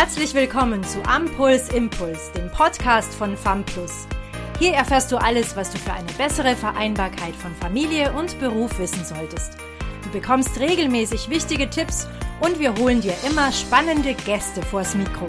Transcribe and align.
Herzlich 0.00 0.32
willkommen 0.32 0.84
zu 0.84 1.02
Ampuls 1.08 1.70
Impuls, 1.70 2.30
dem 2.30 2.48
Podcast 2.52 3.12
von 3.12 3.36
FAMPLUS. 3.36 4.06
Hier 4.60 4.74
erfährst 4.74 5.10
du 5.10 5.16
alles, 5.16 5.56
was 5.56 5.72
du 5.72 5.78
für 5.78 5.92
eine 5.92 6.12
bessere 6.12 6.54
Vereinbarkeit 6.54 7.34
von 7.34 7.52
Familie 7.56 8.12
und 8.12 8.38
Beruf 8.38 8.78
wissen 8.78 9.04
solltest. 9.04 9.56
Du 10.04 10.10
bekommst 10.10 10.60
regelmäßig 10.60 11.28
wichtige 11.28 11.68
Tipps 11.68 12.06
und 12.38 12.60
wir 12.60 12.76
holen 12.76 13.00
dir 13.00 13.14
immer 13.28 13.50
spannende 13.50 14.14
Gäste 14.14 14.62
vors 14.62 14.94
Mikro. 14.94 15.26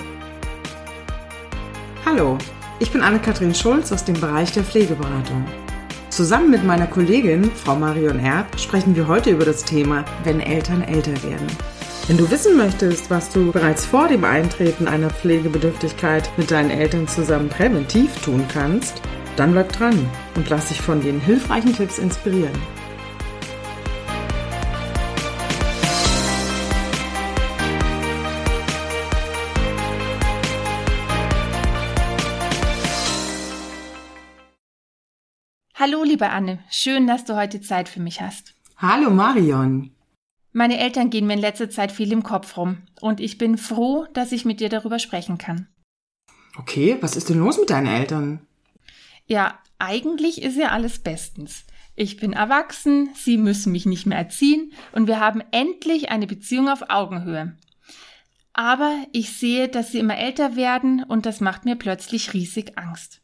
Hallo, 2.06 2.38
ich 2.78 2.92
bin 2.92 3.02
Anne-Kathrin 3.02 3.56
Schulz 3.56 3.92
aus 3.92 4.06
dem 4.06 4.22
Bereich 4.22 4.52
der 4.52 4.64
Pflegeberatung. 4.64 5.48
Zusammen 6.12 6.52
mit 6.52 6.64
meiner 6.64 6.86
Kollegin, 6.86 7.52
Frau 7.56 7.76
Marion 7.76 8.20
Erb, 8.20 8.60
sprechen 8.60 8.96
wir 8.96 9.08
heute 9.08 9.32
über 9.32 9.46
das 9.46 9.64
Thema, 9.64 10.06
wenn 10.26 10.40
Eltern 10.40 10.84
älter 10.84 11.24
werden. 11.24 11.48
Wenn 12.10 12.18
du 12.18 12.32
wissen 12.32 12.58
möchtest, 12.58 13.12
was 13.12 13.30
du 13.30 13.52
bereits 13.52 13.86
vor 13.86 14.08
dem 14.08 14.24
Eintreten 14.24 14.88
einer 14.88 15.12
Pflegebedürftigkeit 15.12 16.28
mit 16.38 16.50
deinen 16.50 16.72
Eltern 16.72 17.08
zusammen 17.08 17.50
präventiv 17.50 18.20
tun 18.24 18.46
kannst, 18.52 19.00
dann 19.36 19.52
bleib 19.52 19.72
dran 19.74 20.10
und 20.34 20.50
lass 20.50 20.70
dich 20.70 20.82
von 20.82 21.02
den 21.02 21.20
hilfreichen 21.20 21.72
Tipps 21.72 22.00
inspirieren. 22.00 22.60
Hallo, 35.76 36.02
liebe 36.04 36.28
Anne. 36.28 36.58
Schön, 36.72 37.06
dass 37.06 37.26
du 37.26 37.36
heute 37.36 37.62
Zeit 37.62 37.88
für 37.88 38.00
mich 38.00 38.20
hast. 38.20 38.56
Hallo 38.78 39.12
Marion. 39.12 39.92
Meine 40.52 40.80
Eltern 40.80 41.10
gehen 41.10 41.28
mir 41.28 41.34
in 41.34 41.40
letzter 41.40 41.70
Zeit 41.70 41.92
viel 41.92 42.12
im 42.12 42.24
Kopf 42.24 42.58
rum 42.58 42.80
und 43.02 43.20
ich 43.20 43.38
bin 43.38 43.58
froh, 43.58 44.08
dass 44.14 44.32
ich 44.32 44.46
mit 44.46 44.60
dir 44.60 44.70
darüber 44.70 44.98
sprechen 44.98 45.38
kann. 45.38 45.68
Okay, 46.58 46.98
was 47.02 47.16
ist 47.16 47.30
denn 47.30 47.40
los 47.40 47.60
mit 47.60 47.70
deinen 47.70 47.88
Eltern? 47.88 48.42
Ja, 49.28 49.60
eigentlich 49.78 50.42
ist 50.42 50.58
ja 50.58 50.70
alles 50.70 51.00
bestens. 51.00 51.66
Ich 51.96 52.18
bin 52.18 52.34
erwachsen, 52.34 53.10
sie 53.14 53.38
müssen 53.38 53.72
mich 53.72 53.86
nicht 53.86 54.08
mehr 54.08 54.18
erziehen 54.18 54.74
und 54.92 55.08
wir 55.08 55.20
haben 55.20 55.44
endlich 55.52 56.10
eine 56.10 56.26
Beziehung 56.26 56.68
auf 56.68 56.90
Augenhöhe. 56.90 57.56
Aber 58.54 58.92
ich 59.12 59.38
sehe, 59.38 59.68
dass 59.68 59.92
sie 59.92 60.00
immer 60.00 60.18
älter 60.18 60.56
werden 60.56 61.04
und 61.04 61.26
das 61.26 61.42
macht 61.42 61.66
mir 61.66 61.76
plötzlich 61.76 62.34
riesig 62.34 62.78
Angst. 62.78 63.22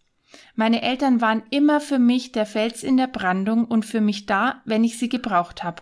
Meine 0.54 0.82
Eltern 0.82 1.22
waren 1.22 1.44
immer 1.50 1.82
für 1.82 2.00
mich 2.00 2.32
der 2.32 2.46
Fels 2.46 2.84
in 2.84 2.98
der 2.98 3.08
Brandung 3.08 3.66
und 3.66 3.86
für 3.86 4.02
mich 4.02 4.28
da, 4.28 4.62
wenn 4.66 4.84
ich 4.84 5.00
sie 5.00 5.10
gebraucht 5.10 5.64
habe 5.64 5.82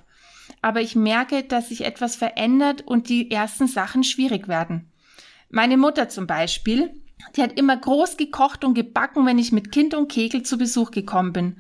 aber 0.63 0.81
ich 0.81 0.95
merke, 0.95 1.43
dass 1.43 1.69
sich 1.69 1.83
etwas 1.83 2.15
verändert 2.15 2.81
und 2.81 3.09
die 3.09 3.29
ersten 3.29 3.67
Sachen 3.67 4.03
schwierig 4.03 4.47
werden. 4.47 4.89
Meine 5.49 5.75
Mutter 5.77 6.07
zum 6.07 6.25
Beispiel, 6.25 6.89
die 7.35 7.43
hat 7.43 7.59
immer 7.59 7.75
groß 7.75 8.15
gekocht 8.15 8.63
und 8.63 8.73
gebacken, 8.73 9.25
wenn 9.25 9.37
ich 9.37 9.51
mit 9.51 9.73
Kind 9.73 9.93
und 9.93 10.09
Kegel 10.09 10.43
zu 10.43 10.57
Besuch 10.57 10.91
gekommen 10.91 11.33
bin. 11.33 11.57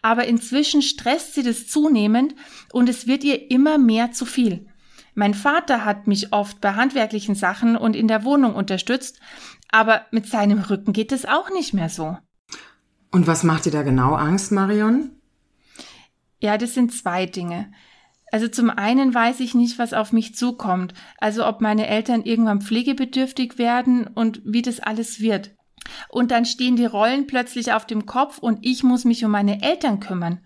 Aber 0.00 0.24
inzwischen 0.26 0.80
stresst 0.80 1.34
sie 1.34 1.42
das 1.42 1.68
zunehmend 1.68 2.34
und 2.72 2.88
es 2.88 3.06
wird 3.06 3.24
ihr 3.24 3.50
immer 3.50 3.76
mehr 3.76 4.12
zu 4.12 4.24
viel. 4.24 4.66
Mein 5.14 5.34
Vater 5.34 5.84
hat 5.84 6.06
mich 6.06 6.32
oft 6.32 6.60
bei 6.62 6.72
handwerklichen 6.72 7.34
Sachen 7.34 7.76
und 7.76 7.94
in 7.94 8.08
der 8.08 8.24
Wohnung 8.24 8.54
unterstützt, 8.54 9.20
aber 9.70 10.06
mit 10.12 10.26
seinem 10.26 10.60
Rücken 10.60 10.94
geht 10.94 11.12
es 11.12 11.26
auch 11.26 11.50
nicht 11.50 11.74
mehr 11.74 11.90
so. 11.90 12.16
Und 13.10 13.26
was 13.26 13.42
macht 13.42 13.66
dir 13.66 13.72
da 13.72 13.82
genau 13.82 14.14
Angst, 14.14 14.50
Marion? 14.50 15.10
Ja, 16.40 16.56
das 16.56 16.72
sind 16.72 16.94
zwei 16.94 17.26
Dinge. 17.26 17.70
Also 18.32 18.48
zum 18.48 18.70
einen 18.70 19.14
weiß 19.14 19.40
ich 19.40 19.54
nicht, 19.54 19.78
was 19.78 19.92
auf 19.92 20.12
mich 20.12 20.34
zukommt, 20.34 20.94
also 21.18 21.46
ob 21.46 21.60
meine 21.60 21.86
Eltern 21.86 22.22
irgendwann 22.22 22.60
pflegebedürftig 22.60 23.58
werden 23.58 24.06
und 24.08 24.40
wie 24.44 24.62
das 24.62 24.80
alles 24.80 25.20
wird. 25.20 25.52
Und 26.08 26.32
dann 26.32 26.44
stehen 26.44 26.76
die 26.76 26.86
Rollen 26.86 27.26
plötzlich 27.26 27.72
auf 27.72 27.86
dem 27.86 28.06
Kopf 28.06 28.38
und 28.38 28.58
ich 28.62 28.82
muss 28.82 29.04
mich 29.04 29.24
um 29.24 29.30
meine 29.30 29.62
Eltern 29.62 30.00
kümmern. 30.00 30.40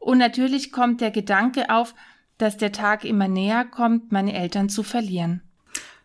Und 0.00 0.18
natürlich 0.18 0.72
kommt 0.72 1.00
der 1.00 1.10
Gedanke 1.10 1.70
auf, 1.70 1.94
dass 2.38 2.56
der 2.56 2.72
Tag 2.72 3.04
immer 3.04 3.28
näher 3.28 3.64
kommt, 3.64 4.12
meine 4.12 4.34
Eltern 4.34 4.68
zu 4.68 4.82
verlieren. 4.82 5.42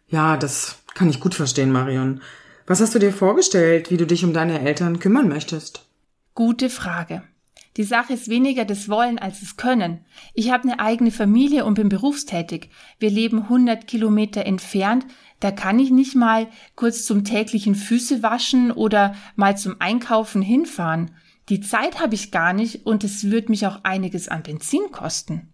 Ja, 0.08 0.38
das 0.38 0.84
kann 0.94 1.10
ich 1.10 1.20
gut 1.20 1.34
verstehen, 1.34 1.72
Marion. 1.72 2.22
Was 2.68 2.82
hast 2.82 2.94
du 2.94 3.00
dir 3.00 3.14
vorgestellt, 3.14 3.90
wie 3.90 3.98
du 3.98 4.06
dich 4.06 4.24
um 4.24 4.34
deine 4.34 4.60
Eltern 4.62 5.00
kümmern 5.00 5.28
möchtest? 5.28 5.86
Gute 6.34 6.70
Frage. 6.70 7.24
Die 7.78 7.84
Sache 7.84 8.14
ist 8.14 8.30
weniger 8.30 8.64
das 8.64 8.88
Wollen 8.88 9.20
als 9.20 9.42
das 9.42 9.58
Können. 9.58 10.06
Ich 10.34 10.52
habe 10.52 10.64
eine 10.64 10.80
eigene 10.80 11.12
Familie 11.12 11.66
und 11.66 11.74
bin 11.74 11.90
berufstätig. 11.90 12.70
Wir 13.00 13.10
leben 13.10 13.44
100 13.44 13.86
Kilometer 13.86 14.46
entfernt. 14.46 15.06
Da 15.42 15.52
kann 15.52 15.78
ich 15.80 15.92
nicht 15.92 16.16
mal 16.16 16.48
kurz 16.76 17.04
zum 17.04 17.26
täglichen 17.26 17.76
Füße 17.76 18.24
waschen 18.24 18.72
oder 18.72 19.14
mal 19.36 19.58
zum 19.58 19.76
Einkaufen 19.80 20.42
hinfahren. 20.42 21.12
Die 21.50 21.60
Zeit 21.60 22.00
habe 22.00 22.16
ich 22.16 22.32
gar 22.32 22.54
nicht 22.54 22.86
und 22.86 23.04
es 23.04 23.30
wird 23.30 23.50
mich 23.50 23.68
auch 23.68 23.80
einiges 23.84 24.30
an 24.30 24.44
Benzin 24.44 24.92
kosten. 24.92 25.50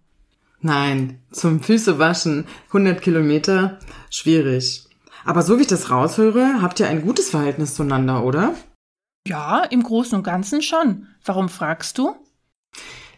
Nein, 0.61 1.19
zum 1.31 1.59
Füße 1.59 1.97
waschen 1.97 2.45
100 2.67 3.01
Kilometer 3.01 3.79
schwierig. 4.11 4.83
Aber 5.25 5.41
so 5.41 5.57
wie 5.57 5.61
ich 5.61 5.67
das 5.67 5.89
raushöre, 5.89 6.61
habt 6.61 6.79
ihr 6.79 6.87
ein 6.87 7.01
gutes 7.01 7.31
Verhältnis 7.31 7.73
zueinander, 7.73 8.23
oder? 8.23 8.53
Ja, 9.27 9.63
im 9.63 9.83
Großen 9.83 10.17
und 10.17 10.23
Ganzen 10.23 10.61
schon. 10.61 11.07
Warum 11.23 11.49
fragst 11.49 11.97
du? 11.97 12.15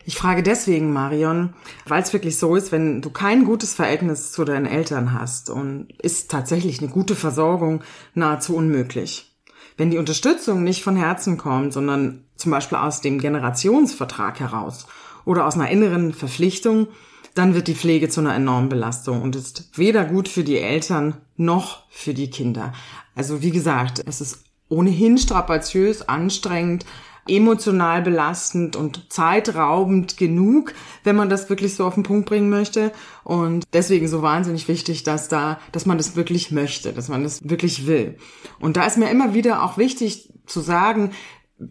Ich 0.06 0.18
frage 0.18 0.44
deswegen, 0.44 0.91
Marion, 0.91 1.53
weil 1.88 2.03
es 2.03 2.12
wirklich 2.12 2.38
so 2.38 2.56
ist, 2.58 2.74
wenn 2.74 3.02
du 3.02 3.09
kein 3.09 3.46
gutes 3.46 3.74
Verhältnis 3.74 4.34
zu 4.34 4.44
deinen 4.44 4.66
Eltern 4.66 5.14
hast 5.14 5.50
und 5.50 5.88
ist 6.02 6.30
tatsächlich 6.30 6.80
eine 6.80 6.90
gute 6.90 7.16
Versorgung 7.16 7.84
nahezu 8.14 8.56
unmöglich. 8.56 9.34
Wenn 9.78 9.91
die 9.91 9.97
Unterstützung 9.97 10.64
nicht 10.64 10.84
von 10.84 10.97
Herzen 10.97 11.38
kommt, 11.38 11.72
sondern 11.72 12.25
zum 12.35 12.52
Beispiel 12.52 12.78
aus 12.78 13.00
dem 13.00 13.20
Generationsvertrag 13.20 14.41
heraus 14.41 14.88
oder 15.24 15.47
aus 15.47 15.56
einer 15.56 15.70
inneren 15.70 16.14
Verpflichtung, 16.14 16.88
dann 17.34 17.56
wird 17.56 17.68
die 17.68 17.75
Pflege 17.75 18.09
zu 18.09 18.20
einer 18.20 18.35
enormen 18.35 18.70
Belastung 18.70 19.22
und 19.22 19.35
ist 19.38 19.78
weder 19.78 20.03
gut 20.03 20.28
für 20.28 20.44
die 20.44 20.59
Eltern 20.59 21.16
noch 21.38 21.90
für 21.90 22.14
die 22.14 22.30
Kinder. 22.30 22.74
Also 23.16 23.41
wie 23.41 23.52
gesagt, 23.52 24.03
es 24.06 24.22
ist 24.22 24.44
ohnehin 24.73 25.17
strapaziös, 25.17 26.07
anstrengend, 26.07 26.85
emotional 27.28 28.01
belastend 28.01 28.75
und 28.75 29.11
zeitraubend 29.11 30.17
genug, 30.17 30.73
wenn 31.03 31.16
man 31.16 31.29
das 31.29 31.50
wirklich 31.50 31.75
so 31.75 31.85
auf 31.85 31.94
den 31.94 32.03
Punkt 32.03 32.28
bringen 32.28 32.50
möchte. 32.50 32.91
Und 33.23 33.66
deswegen 33.72 34.07
so 34.07 34.22
wahnsinnig 34.22 34.67
wichtig, 34.67 35.03
dass 35.03 35.29
da, 35.29 35.59
dass 35.72 35.85
man 35.85 35.97
das 35.97 36.16
wirklich 36.16 36.51
möchte, 36.51 36.91
dass 36.91 37.07
man 37.07 37.23
das 37.23 37.47
wirklich 37.47 37.88
will. 37.88 38.17
Und 38.59 38.75
da 38.75 38.85
ist 38.85 38.97
mir 38.97 39.09
immer 39.09 39.34
wieder 39.34 39.63
auch 39.63 39.78
wichtig 39.78 40.34
zu 40.45 40.59
sagen, 40.59 41.11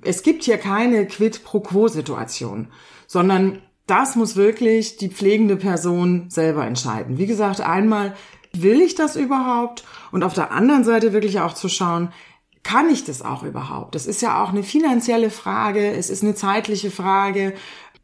es 0.02 0.22
gibt 0.22 0.44
hier 0.44 0.56
keine 0.56 1.06
Quid 1.06 1.44
pro 1.44 1.60
quo 1.60 1.88
Situation, 1.88 2.68
sondern 3.06 3.60
das 3.86 4.16
muss 4.16 4.36
wirklich 4.36 4.96
die 4.96 5.10
pflegende 5.10 5.56
Person 5.56 6.30
selber 6.30 6.64
entscheiden. 6.64 7.18
Wie 7.18 7.26
gesagt, 7.26 7.60
einmal 7.60 8.14
will 8.54 8.80
ich 8.80 8.94
das 8.94 9.16
überhaupt? 9.16 9.84
Und 10.12 10.22
auf 10.22 10.34
der 10.34 10.50
anderen 10.50 10.84
Seite 10.84 11.12
wirklich 11.12 11.40
auch 11.40 11.54
zu 11.54 11.68
schauen, 11.68 12.10
kann 12.62 12.90
ich 12.90 13.04
das 13.04 13.22
auch 13.22 13.42
überhaupt? 13.42 13.94
Das 13.94 14.06
ist 14.06 14.22
ja 14.22 14.42
auch 14.42 14.50
eine 14.50 14.62
finanzielle 14.62 15.30
Frage, 15.30 15.92
es 15.92 16.10
ist 16.10 16.22
eine 16.22 16.34
zeitliche 16.34 16.90
Frage. 16.90 17.54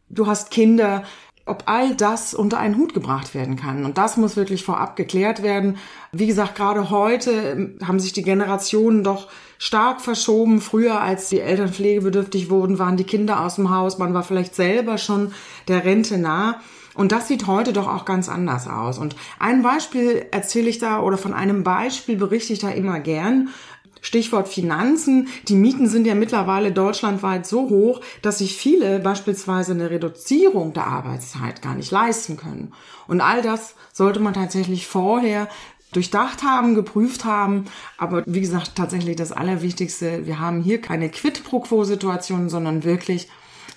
Du 0.09 0.27
hast 0.27 0.51
Kinder, 0.51 1.05
ob 1.49 1.65
all 1.67 1.95
das 1.95 2.35
unter 2.35 2.59
einen 2.59 2.77
Hut 2.77 2.93
gebracht 2.93 3.35
werden 3.35 3.57
kann. 3.57 3.85
Und 3.85 3.99
das 3.99 4.17
muss 4.17 4.37
wirklich 4.37 4.65
vorab 4.65 4.97
geklärt 4.97 5.43
werden. 5.43 5.79
Wie 6.13 6.27
gesagt, 6.27 6.55
gerade 6.55 6.91
heute 6.91 7.31
ähm, 7.31 7.79
haben 7.87 8.01
sich 8.01 8.13
die 8.13 8.23
Generationen 8.23 9.03
doch 9.03 9.29
stark 9.59 10.01
verschoben. 10.01 10.61
Früher, 10.61 11.01
als 11.01 11.29
die 11.29 11.41
Eltern 11.41 11.73
pflegebedürftig 11.73 12.51
wurden, 12.51 12.79
waren 12.79 12.97
die 12.97 13.05
Kinder 13.05 13.45
aus 13.45 13.57
dem 13.57 13.71
Haus. 13.71 13.99
Man 13.99 14.15
war 14.15 14.23
vielleicht 14.23 14.55
selber 14.55 14.99
schon 14.99 15.33
der 15.69 15.85
Rente 15.85 16.19
nah. 16.19 16.61
Und 16.95 17.13
das 17.13 17.29
sieht 17.29 17.47
heute 17.47 17.73
doch 17.73 17.87
auch 17.87 18.05
ganz 18.05 18.29
anders 18.29 18.67
aus. 18.67 18.99
Und 18.99 19.15
ein 19.39 19.63
Beispiel 19.63 20.27
erzähle 20.33 20.69
ich 20.69 20.79
da 20.79 21.01
oder 21.01 21.17
von 21.17 21.33
einem 21.33 21.63
Beispiel 21.63 22.17
berichte 22.17 22.53
ich 22.53 22.59
da 22.59 22.71
immer 22.71 22.99
gern. 22.99 23.51
Stichwort 24.01 24.49
Finanzen. 24.49 25.29
Die 25.49 25.55
Mieten 25.55 25.89
sind 25.89 26.07
ja 26.07 26.15
mittlerweile 26.15 26.73
deutschlandweit 26.73 27.47
so 27.47 27.69
hoch, 27.69 28.01
dass 28.23 28.39
sich 28.39 28.57
viele 28.57 28.99
beispielsweise 29.01 29.73
eine 29.73 29.91
Reduzierung 29.91 30.73
der 30.73 30.87
Arbeitszeit 30.87 31.63
gar 31.63 31.75
nicht 31.75 31.91
leisten 31.91 32.37
können. 32.37 32.73
Und 33.07 33.21
all 33.21 33.43
das 33.43 33.75
sollte 33.93 34.21
man 34.21 34.35
tatsächlich 34.35 34.87
vorher 34.87 35.49
durchdacht 35.93 36.43
haben, 36.43 36.75
geprüft 36.75 37.25
haben. 37.25 37.65
Aber 37.97 38.23
wie 38.27 38.41
gesagt, 38.41 38.75
tatsächlich 38.75 39.17
das 39.17 39.33
Allerwichtigste, 39.33 40.27
wir 40.27 40.39
haben 40.39 40.63
hier 40.63 40.81
keine 40.81 41.09
Quid 41.09 41.45
pro 41.45 41.61
quo 41.61 41.85
Situation, 41.85 42.49
sondern 42.49 42.85
wirklich 42.85 43.29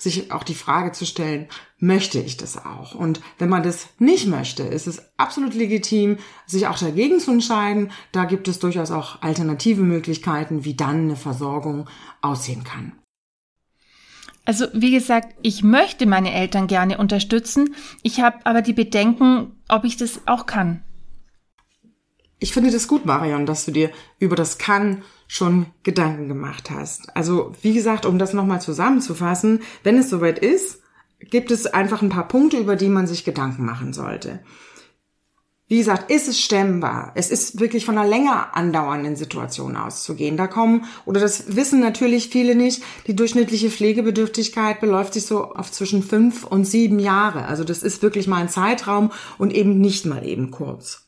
sich 0.01 0.31
auch 0.31 0.43
die 0.43 0.55
Frage 0.55 0.91
zu 0.93 1.05
stellen, 1.05 1.47
möchte 1.77 2.19
ich 2.19 2.37
das 2.37 2.57
auch? 2.57 2.95
Und 2.95 3.21
wenn 3.37 3.49
man 3.49 3.61
das 3.61 3.87
nicht 3.99 4.27
möchte, 4.27 4.63
ist 4.63 4.87
es 4.87 5.01
absolut 5.17 5.53
legitim, 5.53 6.17
sich 6.47 6.67
auch 6.67 6.77
dagegen 6.77 7.19
zu 7.19 7.31
entscheiden. 7.31 7.91
Da 8.11 8.25
gibt 8.25 8.47
es 8.47 8.59
durchaus 8.59 8.89
auch 8.89 9.21
alternative 9.21 9.83
Möglichkeiten, 9.83 10.65
wie 10.65 10.73
dann 10.73 11.03
eine 11.03 11.15
Versorgung 11.15 11.87
aussehen 12.21 12.63
kann. 12.63 12.93
Also 14.43 14.65
wie 14.73 14.91
gesagt, 14.91 15.35
ich 15.43 15.61
möchte 15.61 16.07
meine 16.07 16.33
Eltern 16.33 16.65
gerne 16.65 16.97
unterstützen. 16.97 17.75
Ich 18.01 18.21
habe 18.21 18.39
aber 18.43 18.63
die 18.63 18.73
Bedenken, 18.73 19.61
ob 19.67 19.83
ich 19.83 19.97
das 19.97 20.21
auch 20.25 20.47
kann. 20.47 20.83
Ich 22.39 22.53
finde 22.53 22.71
das 22.71 22.87
gut, 22.87 23.05
Marion, 23.05 23.45
dass 23.45 23.65
du 23.65 23.71
dir 23.71 23.91
über 24.17 24.35
das 24.35 24.57
Kann 24.57 25.03
schon 25.31 25.67
Gedanken 25.83 26.27
gemacht 26.27 26.69
hast. 26.69 27.15
Also, 27.15 27.53
wie 27.61 27.73
gesagt, 27.73 28.05
um 28.05 28.19
das 28.19 28.33
nochmal 28.33 28.59
zusammenzufassen, 28.59 29.61
wenn 29.81 29.97
es 29.97 30.09
soweit 30.09 30.39
ist, 30.39 30.81
gibt 31.21 31.51
es 31.51 31.67
einfach 31.67 32.01
ein 32.01 32.09
paar 32.09 32.27
Punkte, 32.27 32.57
über 32.57 32.75
die 32.75 32.89
man 32.89 33.07
sich 33.07 33.23
Gedanken 33.23 33.63
machen 33.63 33.93
sollte. 33.93 34.41
Wie 35.69 35.77
gesagt, 35.77 36.11
ist 36.11 36.27
es 36.27 36.41
stemmbar? 36.41 37.13
Es 37.15 37.31
ist 37.31 37.61
wirklich 37.61 37.85
von 37.85 37.97
einer 37.97 38.09
länger 38.09 38.57
andauernden 38.57 39.15
Situation 39.15 39.77
auszugehen. 39.77 40.35
Da 40.35 40.47
kommen, 40.47 40.83
oder 41.05 41.21
das 41.21 41.55
wissen 41.55 41.79
natürlich 41.79 42.27
viele 42.27 42.53
nicht, 42.53 42.83
die 43.07 43.15
durchschnittliche 43.15 43.69
Pflegebedürftigkeit 43.71 44.81
beläuft 44.81 45.13
sich 45.13 45.25
so 45.25 45.45
auf 45.45 45.71
zwischen 45.71 46.03
fünf 46.03 46.43
und 46.43 46.65
sieben 46.65 46.99
Jahre. 46.99 47.45
Also 47.45 47.63
das 47.63 47.83
ist 47.83 48.01
wirklich 48.01 48.27
mal 48.27 48.41
ein 48.41 48.49
Zeitraum 48.49 49.13
und 49.37 49.53
eben 49.53 49.79
nicht 49.79 50.05
mal 50.05 50.27
eben 50.27 50.51
kurz. 50.51 51.07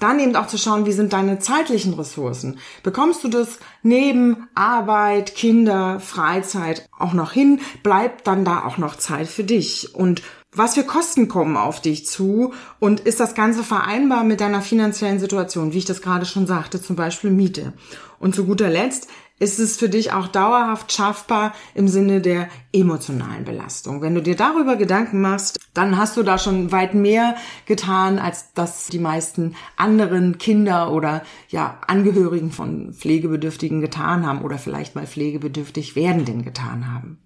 Dann 0.00 0.18
eben 0.18 0.34
auch 0.34 0.46
zu 0.46 0.58
schauen, 0.58 0.86
wie 0.86 0.92
sind 0.92 1.12
deine 1.12 1.38
zeitlichen 1.38 1.94
Ressourcen? 1.94 2.58
Bekommst 2.82 3.22
du 3.22 3.28
das 3.28 3.58
neben 3.82 4.48
Arbeit, 4.54 5.34
Kinder, 5.34 6.00
Freizeit 6.00 6.88
auch 6.98 7.12
noch 7.12 7.32
hin? 7.32 7.60
Bleibt 7.82 8.26
dann 8.26 8.44
da 8.44 8.64
auch 8.64 8.78
noch 8.78 8.96
Zeit 8.96 9.28
für 9.28 9.44
dich? 9.44 9.94
Und 9.94 10.22
was 10.52 10.74
für 10.74 10.82
Kosten 10.82 11.28
kommen 11.28 11.56
auf 11.56 11.80
dich 11.80 12.06
zu 12.06 12.54
und 12.80 13.00
ist 13.00 13.20
das 13.20 13.34
Ganze 13.36 13.62
vereinbar 13.62 14.24
mit 14.24 14.40
deiner 14.40 14.62
finanziellen 14.62 15.20
Situation, 15.20 15.72
wie 15.72 15.78
ich 15.78 15.84
das 15.84 16.02
gerade 16.02 16.26
schon 16.26 16.48
sagte, 16.48 16.82
zum 16.82 16.96
Beispiel 16.96 17.30
Miete. 17.30 17.72
Und 18.18 18.34
zu 18.34 18.46
guter 18.46 18.68
Letzt 18.68 19.08
ist 19.40 19.58
es 19.58 19.76
für 19.76 19.88
dich 19.88 20.12
auch 20.12 20.28
dauerhaft 20.28 20.92
schaffbar 20.92 21.54
im 21.74 21.88
Sinne 21.88 22.20
der 22.20 22.48
emotionalen 22.72 23.44
Belastung. 23.44 24.02
Wenn 24.02 24.14
du 24.14 24.22
dir 24.22 24.36
darüber 24.36 24.76
Gedanken 24.76 25.20
machst, 25.20 25.58
dann 25.74 25.96
hast 25.96 26.16
du 26.16 26.22
da 26.22 26.38
schon 26.38 26.70
weit 26.70 26.94
mehr 26.94 27.34
getan, 27.66 28.18
als 28.18 28.52
das 28.52 28.86
die 28.88 28.98
meisten 28.98 29.56
anderen 29.76 30.38
Kinder 30.38 30.92
oder 30.92 31.22
ja 31.48 31.80
Angehörigen 31.86 32.52
von 32.52 32.92
Pflegebedürftigen 32.92 33.80
getan 33.80 34.26
haben 34.26 34.42
oder 34.42 34.58
vielleicht 34.58 34.94
mal 34.94 35.06
pflegebedürftig 35.06 35.96
werdenden 35.96 36.44
getan 36.44 36.92
haben. 36.92 37.18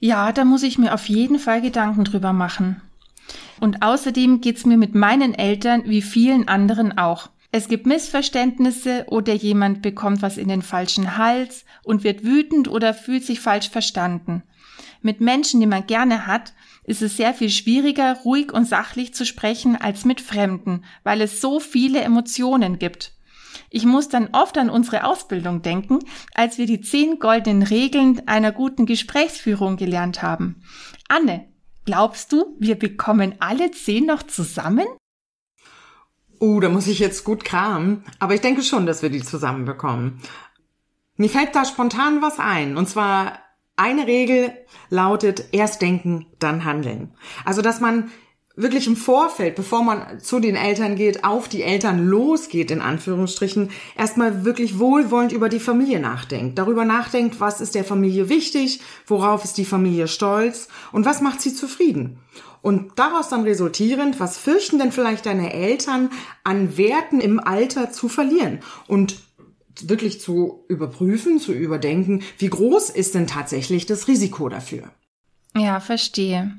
Ja, 0.00 0.32
da 0.32 0.44
muss 0.44 0.62
ich 0.62 0.78
mir 0.78 0.94
auf 0.94 1.06
jeden 1.08 1.38
Fall 1.38 1.60
Gedanken 1.60 2.04
drüber 2.04 2.32
machen. 2.32 2.80
Und 3.60 3.82
außerdem 3.82 4.40
geht's 4.40 4.66
mir 4.66 4.76
mit 4.76 4.94
meinen 4.94 5.34
Eltern 5.34 5.82
wie 5.86 6.02
vielen 6.02 6.48
anderen 6.48 6.98
auch. 6.98 7.28
Es 7.56 7.68
gibt 7.68 7.86
Missverständnisse 7.86 9.04
oder 9.10 9.32
jemand 9.32 9.80
bekommt 9.80 10.22
was 10.22 10.38
in 10.38 10.48
den 10.48 10.60
falschen 10.60 11.16
Hals 11.16 11.64
und 11.84 12.02
wird 12.02 12.24
wütend 12.24 12.66
oder 12.66 12.92
fühlt 12.92 13.24
sich 13.24 13.38
falsch 13.38 13.70
verstanden. 13.70 14.42
Mit 15.02 15.20
Menschen, 15.20 15.60
die 15.60 15.68
man 15.68 15.86
gerne 15.86 16.26
hat, 16.26 16.52
ist 16.82 17.00
es 17.00 17.16
sehr 17.16 17.32
viel 17.32 17.50
schwieriger, 17.50 18.16
ruhig 18.24 18.52
und 18.52 18.66
sachlich 18.66 19.14
zu 19.14 19.24
sprechen 19.24 19.76
als 19.76 20.04
mit 20.04 20.20
Fremden, 20.20 20.84
weil 21.04 21.20
es 21.20 21.40
so 21.40 21.60
viele 21.60 22.00
Emotionen 22.00 22.80
gibt. 22.80 23.12
Ich 23.70 23.84
muss 23.84 24.08
dann 24.08 24.30
oft 24.32 24.58
an 24.58 24.68
unsere 24.68 25.04
Ausbildung 25.04 25.62
denken, 25.62 26.00
als 26.34 26.58
wir 26.58 26.66
die 26.66 26.80
zehn 26.80 27.20
goldenen 27.20 27.62
Regeln 27.62 28.26
einer 28.26 28.50
guten 28.50 28.84
Gesprächsführung 28.84 29.76
gelernt 29.76 30.22
haben. 30.22 30.60
Anne, 31.06 31.46
glaubst 31.84 32.32
du, 32.32 32.56
wir 32.58 32.76
bekommen 32.76 33.36
alle 33.38 33.70
zehn 33.70 34.06
noch 34.06 34.24
zusammen? 34.24 34.86
Uh, 36.44 36.60
da 36.60 36.68
muss 36.68 36.88
ich 36.88 36.98
jetzt 36.98 37.24
gut 37.24 37.42
kramen. 37.42 38.04
Aber 38.18 38.34
ich 38.34 38.42
denke 38.42 38.62
schon, 38.62 38.84
dass 38.84 39.00
wir 39.00 39.08
die 39.08 39.22
zusammenbekommen. 39.22 40.20
Mir 41.16 41.30
fällt 41.30 41.54
da 41.54 41.64
spontan 41.64 42.20
was 42.20 42.38
ein. 42.38 42.76
Und 42.76 42.86
zwar 42.86 43.38
eine 43.76 44.06
Regel 44.06 44.52
lautet 44.90 45.46
erst 45.52 45.80
denken, 45.80 46.26
dann 46.40 46.66
handeln. 46.66 47.14
Also, 47.46 47.62
dass 47.62 47.80
man 47.80 48.10
wirklich 48.56 48.86
im 48.86 48.96
Vorfeld, 48.96 49.56
bevor 49.56 49.82
man 49.82 50.20
zu 50.20 50.38
den 50.38 50.54
Eltern 50.54 50.96
geht, 50.96 51.24
auf 51.24 51.48
die 51.48 51.62
Eltern 51.62 52.06
losgeht, 52.06 52.70
in 52.70 52.80
Anführungsstrichen, 52.80 53.70
erstmal 53.96 54.44
wirklich 54.44 54.78
wohlwollend 54.78 55.32
über 55.32 55.48
die 55.48 55.60
Familie 55.60 55.98
nachdenkt. 55.98 56.58
Darüber 56.58 56.84
nachdenkt, 56.84 57.40
was 57.40 57.60
ist 57.60 57.74
der 57.74 57.84
Familie 57.84 58.28
wichtig, 58.28 58.80
worauf 59.06 59.44
ist 59.44 59.58
die 59.58 59.64
Familie 59.64 60.06
stolz 60.06 60.68
und 60.92 61.04
was 61.04 61.20
macht 61.20 61.40
sie 61.40 61.52
zufrieden. 61.52 62.18
Und 62.62 62.92
daraus 62.96 63.28
dann 63.28 63.42
resultierend, 63.42 64.20
was 64.20 64.38
fürchten 64.38 64.78
denn 64.78 64.92
vielleicht 64.92 65.26
deine 65.26 65.52
Eltern 65.52 66.10
an 66.44 66.78
Werten 66.78 67.20
im 67.20 67.38
Alter 67.40 67.90
zu 67.90 68.08
verlieren? 68.08 68.60
Und 68.86 69.16
wirklich 69.82 70.20
zu 70.20 70.64
überprüfen, 70.68 71.40
zu 71.40 71.52
überdenken, 71.52 72.22
wie 72.38 72.48
groß 72.48 72.90
ist 72.90 73.16
denn 73.16 73.26
tatsächlich 73.26 73.86
das 73.86 74.06
Risiko 74.06 74.48
dafür? 74.48 74.84
Ja, 75.56 75.80
verstehe. 75.80 76.56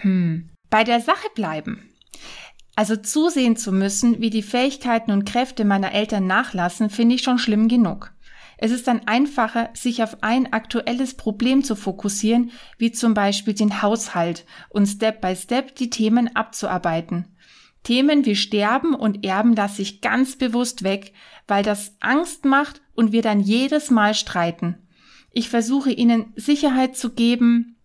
Hm 0.00 0.48
bei 0.74 0.82
der 0.82 1.00
Sache 1.00 1.28
bleiben. 1.36 1.88
Also 2.74 2.96
zusehen 2.96 3.56
zu 3.56 3.70
müssen, 3.70 4.20
wie 4.20 4.30
die 4.30 4.42
Fähigkeiten 4.42 5.12
und 5.12 5.24
Kräfte 5.24 5.64
meiner 5.64 5.92
Eltern 5.92 6.26
nachlassen, 6.26 6.90
finde 6.90 7.14
ich 7.14 7.22
schon 7.22 7.38
schlimm 7.38 7.68
genug. 7.68 8.12
Es 8.58 8.72
ist 8.72 8.88
dann 8.88 9.06
einfacher, 9.06 9.70
sich 9.74 10.02
auf 10.02 10.24
ein 10.24 10.52
aktuelles 10.52 11.14
Problem 11.14 11.62
zu 11.62 11.76
fokussieren, 11.76 12.50
wie 12.76 12.90
zum 12.90 13.14
Beispiel 13.14 13.54
den 13.54 13.82
Haushalt 13.82 14.46
und 14.68 14.86
Step 14.86 15.20
by 15.20 15.36
Step 15.36 15.76
die 15.76 15.90
Themen 15.90 16.34
abzuarbeiten. 16.34 17.36
Themen 17.84 18.24
wie 18.24 18.34
Sterben 18.34 18.96
und 18.96 19.24
Erben 19.24 19.54
lasse 19.54 19.80
ich 19.80 20.00
ganz 20.00 20.34
bewusst 20.34 20.82
weg, 20.82 21.12
weil 21.46 21.62
das 21.62 21.94
Angst 22.00 22.44
macht 22.44 22.82
und 22.96 23.12
wir 23.12 23.22
dann 23.22 23.38
jedes 23.38 23.92
Mal 23.92 24.12
streiten. 24.12 24.78
Ich 25.30 25.48
versuche 25.48 25.92
ihnen 25.92 26.32
Sicherheit 26.34 26.96
zu 26.96 27.10
geben 27.10 27.76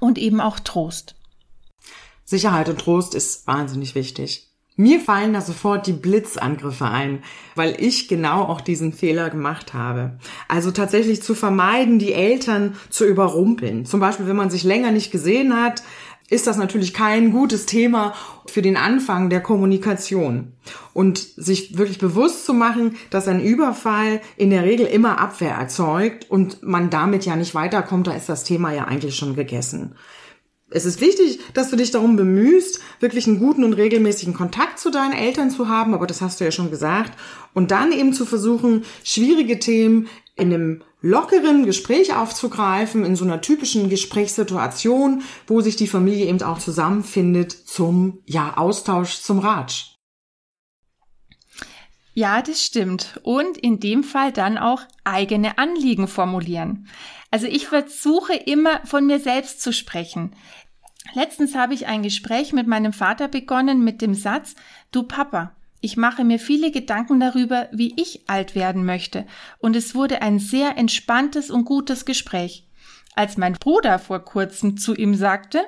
und 0.00 0.18
eben 0.18 0.42
auch 0.42 0.60
Trost. 0.60 1.16
Sicherheit 2.30 2.68
und 2.68 2.78
Trost 2.78 3.16
ist 3.16 3.48
wahnsinnig 3.48 3.96
wichtig. 3.96 4.46
Mir 4.76 5.00
fallen 5.00 5.32
da 5.32 5.40
sofort 5.40 5.88
die 5.88 5.92
Blitzangriffe 5.92 6.84
ein, 6.84 7.24
weil 7.56 7.74
ich 7.80 8.06
genau 8.06 8.44
auch 8.44 8.60
diesen 8.60 8.92
Fehler 8.92 9.30
gemacht 9.30 9.74
habe. 9.74 10.16
Also 10.46 10.70
tatsächlich 10.70 11.24
zu 11.24 11.34
vermeiden, 11.34 11.98
die 11.98 12.12
Eltern 12.12 12.76
zu 12.88 13.04
überrumpeln. 13.04 13.84
Zum 13.84 13.98
Beispiel, 13.98 14.28
wenn 14.28 14.36
man 14.36 14.48
sich 14.48 14.62
länger 14.62 14.92
nicht 14.92 15.10
gesehen 15.10 15.60
hat, 15.60 15.82
ist 16.28 16.46
das 16.46 16.56
natürlich 16.56 16.94
kein 16.94 17.32
gutes 17.32 17.66
Thema 17.66 18.14
für 18.46 18.62
den 18.62 18.76
Anfang 18.76 19.28
der 19.28 19.40
Kommunikation. 19.40 20.52
Und 20.94 21.18
sich 21.18 21.78
wirklich 21.78 21.98
bewusst 21.98 22.46
zu 22.46 22.54
machen, 22.54 22.94
dass 23.10 23.26
ein 23.26 23.42
Überfall 23.42 24.20
in 24.36 24.50
der 24.50 24.62
Regel 24.62 24.86
immer 24.86 25.18
Abwehr 25.18 25.56
erzeugt 25.56 26.30
und 26.30 26.62
man 26.62 26.90
damit 26.90 27.26
ja 27.26 27.34
nicht 27.34 27.56
weiterkommt, 27.56 28.06
da 28.06 28.12
ist 28.12 28.28
das 28.28 28.44
Thema 28.44 28.72
ja 28.72 28.84
eigentlich 28.84 29.16
schon 29.16 29.34
gegessen 29.34 29.96
es 30.70 30.86
ist 30.86 31.00
wichtig, 31.00 31.40
dass 31.52 31.70
du 31.70 31.76
dich 31.76 31.90
darum 31.90 32.16
bemühst, 32.16 32.80
wirklich 33.00 33.26
einen 33.26 33.40
guten 33.40 33.64
und 33.64 33.72
regelmäßigen 33.72 34.34
Kontakt 34.34 34.78
zu 34.78 34.90
deinen 34.90 35.12
Eltern 35.12 35.50
zu 35.50 35.68
haben, 35.68 35.94
aber 35.94 36.06
das 36.06 36.20
hast 36.20 36.40
du 36.40 36.44
ja 36.44 36.52
schon 36.52 36.70
gesagt. 36.70 37.12
Und 37.54 37.72
dann 37.72 37.92
eben 37.92 38.12
zu 38.12 38.24
versuchen, 38.24 38.84
schwierige 39.02 39.58
Themen 39.58 40.08
in 40.36 40.54
einem 40.54 40.82
lockeren 41.02 41.64
Gespräch 41.64 42.14
aufzugreifen, 42.14 43.04
in 43.04 43.16
so 43.16 43.24
einer 43.24 43.40
typischen 43.40 43.88
Gesprächssituation, 43.88 45.22
wo 45.46 45.60
sich 45.60 45.76
die 45.76 45.88
Familie 45.88 46.26
eben 46.26 46.42
auch 46.42 46.58
zusammenfindet 46.58 47.52
zum, 47.52 48.18
ja, 48.26 48.56
Austausch 48.56 49.20
zum 49.20 49.40
Ratsch. 49.40 49.89
Ja, 52.20 52.42
das 52.42 52.62
stimmt. 52.62 53.18
Und 53.22 53.56
in 53.56 53.80
dem 53.80 54.04
Fall 54.04 54.30
dann 54.30 54.58
auch 54.58 54.82
eigene 55.04 55.56
Anliegen 55.56 56.06
formulieren. 56.06 56.86
Also 57.30 57.46
ich 57.46 57.68
versuche 57.68 58.34
immer 58.34 58.84
von 58.84 59.06
mir 59.06 59.20
selbst 59.20 59.62
zu 59.62 59.72
sprechen. 59.72 60.36
Letztens 61.14 61.54
habe 61.54 61.72
ich 61.72 61.86
ein 61.86 62.02
Gespräch 62.02 62.52
mit 62.52 62.66
meinem 62.66 62.92
Vater 62.92 63.26
begonnen 63.26 63.82
mit 63.82 64.02
dem 64.02 64.12
Satz, 64.12 64.54
du 64.92 65.04
Papa, 65.04 65.56
ich 65.80 65.96
mache 65.96 66.24
mir 66.24 66.38
viele 66.38 66.70
Gedanken 66.70 67.20
darüber, 67.20 67.68
wie 67.72 67.94
ich 67.96 68.28
alt 68.28 68.54
werden 68.54 68.84
möchte, 68.84 69.26
und 69.58 69.74
es 69.74 69.94
wurde 69.94 70.20
ein 70.20 70.38
sehr 70.38 70.76
entspanntes 70.76 71.50
und 71.50 71.64
gutes 71.64 72.04
Gespräch. 72.04 72.68
Als 73.14 73.38
mein 73.38 73.54
Bruder 73.54 73.98
vor 73.98 74.26
kurzem 74.26 74.76
zu 74.76 74.94
ihm 74.94 75.14
sagte, 75.14 75.64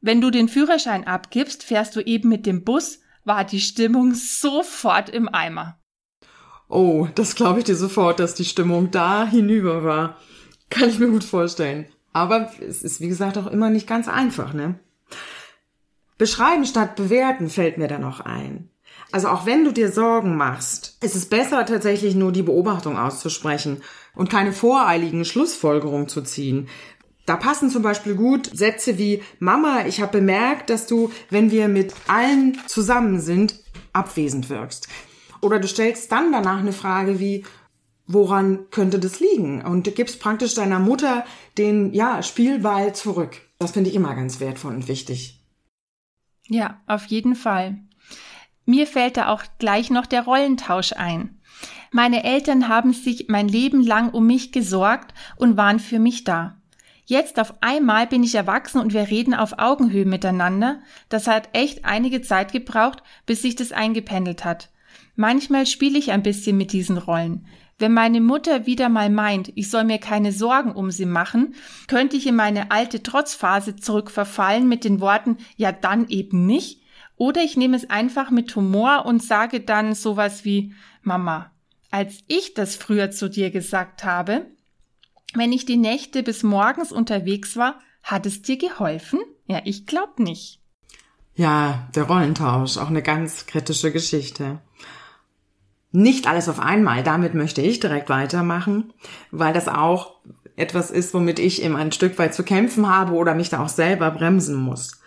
wenn 0.00 0.22
du 0.22 0.30
den 0.30 0.48
Führerschein 0.48 1.06
abgibst, 1.06 1.62
fährst 1.62 1.94
du 1.94 2.00
eben 2.00 2.30
mit 2.30 2.46
dem 2.46 2.64
Bus, 2.64 3.00
war 3.24 3.44
die 3.44 3.60
Stimmung 3.60 4.14
sofort 4.14 5.08
im 5.08 5.28
Eimer. 5.28 5.78
Oh, 6.68 7.08
das 7.14 7.34
glaube 7.34 7.60
ich 7.60 7.64
dir 7.64 7.76
sofort, 7.76 8.20
dass 8.20 8.34
die 8.34 8.44
Stimmung 8.44 8.90
da 8.90 9.26
hinüber 9.26 9.84
war. 9.84 10.16
Kann 10.70 10.88
ich 10.88 10.98
mir 10.98 11.08
gut 11.08 11.24
vorstellen. 11.24 11.86
Aber 12.12 12.50
es 12.60 12.82
ist, 12.82 13.00
wie 13.00 13.08
gesagt, 13.08 13.36
auch 13.38 13.46
immer 13.46 13.70
nicht 13.70 13.86
ganz 13.86 14.08
einfach, 14.08 14.52
ne? 14.52 14.78
Beschreiben 16.16 16.64
statt 16.64 16.96
bewerten 16.96 17.50
fällt 17.50 17.76
mir 17.76 17.88
da 17.88 17.98
noch 17.98 18.20
ein. 18.20 18.70
Also 19.10 19.28
auch 19.28 19.46
wenn 19.46 19.64
du 19.64 19.72
dir 19.72 19.92
Sorgen 19.92 20.36
machst, 20.36 20.96
ist 21.02 21.16
es 21.16 21.26
besser 21.26 21.66
tatsächlich 21.66 22.14
nur 22.14 22.32
die 22.32 22.42
Beobachtung 22.42 22.96
auszusprechen 22.98 23.82
und 24.14 24.30
keine 24.30 24.52
voreiligen 24.52 25.24
Schlussfolgerungen 25.24 26.08
zu 26.08 26.22
ziehen. 26.22 26.68
Da 27.26 27.36
passen 27.36 27.70
zum 27.70 27.82
Beispiel 27.82 28.14
gut 28.14 28.50
Sätze 28.54 28.98
wie 28.98 29.22
Mama, 29.38 29.86
ich 29.86 30.00
habe 30.00 30.18
bemerkt, 30.18 30.70
dass 30.70 30.86
du, 30.86 31.10
wenn 31.30 31.50
wir 31.50 31.68
mit 31.68 31.94
allen 32.06 32.58
zusammen 32.66 33.20
sind, 33.20 33.60
abwesend 33.92 34.50
wirkst. 34.50 34.88
Oder 35.40 35.58
du 35.58 35.68
stellst 35.68 36.10
dann 36.12 36.32
danach 36.32 36.58
eine 36.58 36.72
Frage 36.72 37.20
wie 37.20 37.44
woran 38.06 38.70
könnte 38.70 38.98
das 38.98 39.20
liegen? 39.20 39.62
Und 39.62 39.86
du 39.86 39.90
gibst 39.90 40.20
praktisch 40.20 40.54
deiner 40.54 40.78
Mutter 40.78 41.24
den, 41.58 41.92
ja, 41.94 42.22
Spielball 42.22 42.94
zurück. 42.94 43.40
Das 43.58 43.72
finde 43.72 43.90
ich 43.90 43.96
immer 43.96 44.14
ganz 44.14 44.40
wertvoll 44.40 44.74
und 44.74 44.88
wichtig. 44.88 45.40
Ja, 46.48 46.82
auf 46.86 47.06
jeden 47.06 47.34
Fall. 47.34 47.78
Mir 48.66 48.86
fällt 48.86 49.16
da 49.16 49.28
auch 49.28 49.42
gleich 49.58 49.90
noch 49.90 50.06
der 50.06 50.24
Rollentausch 50.24 50.92
ein. 50.92 51.40
Meine 51.92 52.24
Eltern 52.24 52.68
haben 52.68 52.92
sich 52.92 53.26
mein 53.28 53.48
Leben 53.48 53.82
lang 53.82 54.10
um 54.10 54.26
mich 54.26 54.52
gesorgt 54.52 55.14
und 55.36 55.56
waren 55.56 55.78
für 55.78 55.98
mich 55.98 56.24
da. 56.24 56.60
Jetzt 57.06 57.38
auf 57.38 57.54
einmal 57.60 58.06
bin 58.06 58.22
ich 58.22 58.34
erwachsen 58.34 58.80
und 58.80 58.94
wir 58.94 59.08
reden 59.08 59.34
auf 59.34 59.58
Augenhöhe 59.58 60.06
miteinander. 60.06 60.80
Das 61.08 61.26
hat 61.26 61.50
echt 61.52 61.84
einige 61.84 62.22
Zeit 62.22 62.52
gebraucht, 62.52 63.02
bis 63.26 63.42
sich 63.42 63.56
das 63.56 63.72
eingependelt 63.72 64.44
hat. 64.44 64.70
Manchmal 65.16 65.66
spiele 65.66 65.98
ich 65.98 66.12
ein 66.12 66.22
bisschen 66.22 66.56
mit 66.56 66.72
diesen 66.72 66.96
Rollen. 66.96 67.46
Wenn 67.78 67.92
meine 67.92 68.20
Mutter 68.20 68.66
wieder 68.66 68.88
mal 68.88 69.10
meint, 69.10 69.52
ich 69.56 69.68
soll 69.68 69.84
mir 69.84 69.98
keine 69.98 70.32
Sorgen 70.32 70.72
um 70.72 70.90
sie 70.90 71.06
machen, 71.06 71.54
könnte 71.88 72.16
ich 72.16 72.26
in 72.26 72.36
meine 72.36 72.70
alte 72.70 73.02
Trotzphase 73.02 73.76
zurückverfallen 73.76 74.68
mit 74.68 74.84
den 74.84 75.00
Worten, 75.00 75.38
ja 75.56 75.72
dann 75.72 76.08
eben 76.08 76.46
nicht. 76.46 76.82
Oder 77.16 77.42
ich 77.42 77.56
nehme 77.56 77.76
es 77.76 77.90
einfach 77.90 78.30
mit 78.30 78.54
Humor 78.56 79.04
und 79.06 79.22
sage 79.22 79.60
dann 79.60 79.94
sowas 79.94 80.44
wie, 80.44 80.72
Mama, 81.02 81.50
als 81.90 82.20
ich 82.28 82.54
das 82.54 82.76
früher 82.76 83.10
zu 83.10 83.28
dir 83.28 83.50
gesagt 83.50 84.04
habe, 84.04 84.46
wenn 85.34 85.52
ich 85.52 85.66
die 85.66 85.76
Nächte 85.76 86.22
bis 86.22 86.42
morgens 86.42 86.92
unterwegs 86.92 87.56
war, 87.56 87.78
hat 88.02 88.26
es 88.26 88.42
dir 88.42 88.56
geholfen? 88.56 89.20
Ja, 89.46 89.60
ich 89.64 89.86
glaub 89.86 90.18
nicht. 90.18 90.60
Ja, 91.34 91.88
der 91.94 92.04
Rollentausch, 92.04 92.78
auch 92.78 92.88
eine 92.88 93.02
ganz 93.02 93.46
kritische 93.46 93.92
Geschichte. 93.92 94.60
Nicht 95.90 96.26
alles 96.26 96.48
auf 96.48 96.60
einmal, 96.60 97.02
damit 97.02 97.34
möchte 97.34 97.60
ich 97.60 97.80
direkt 97.80 98.08
weitermachen, 98.08 98.92
weil 99.30 99.52
das 99.52 99.68
auch 99.68 100.16
etwas 100.56 100.90
ist, 100.90 101.14
womit 101.14 101.38
ich 101.38 101.62
eben 101.62 101.76
ein 101.76 101.92
Stück 101.92 102.18
weit 102.18 102.34
zu 102.34 102.44
kämpfen 102.44 102.88
habe 102.88 103.14
oder 103.14 103.34
mich 103.34 103.48
da 103.48 103.62
auch 103.62 103.68
selber 103.68 104.10
bremsen 104.10 104.56
muss. 104.56 105.00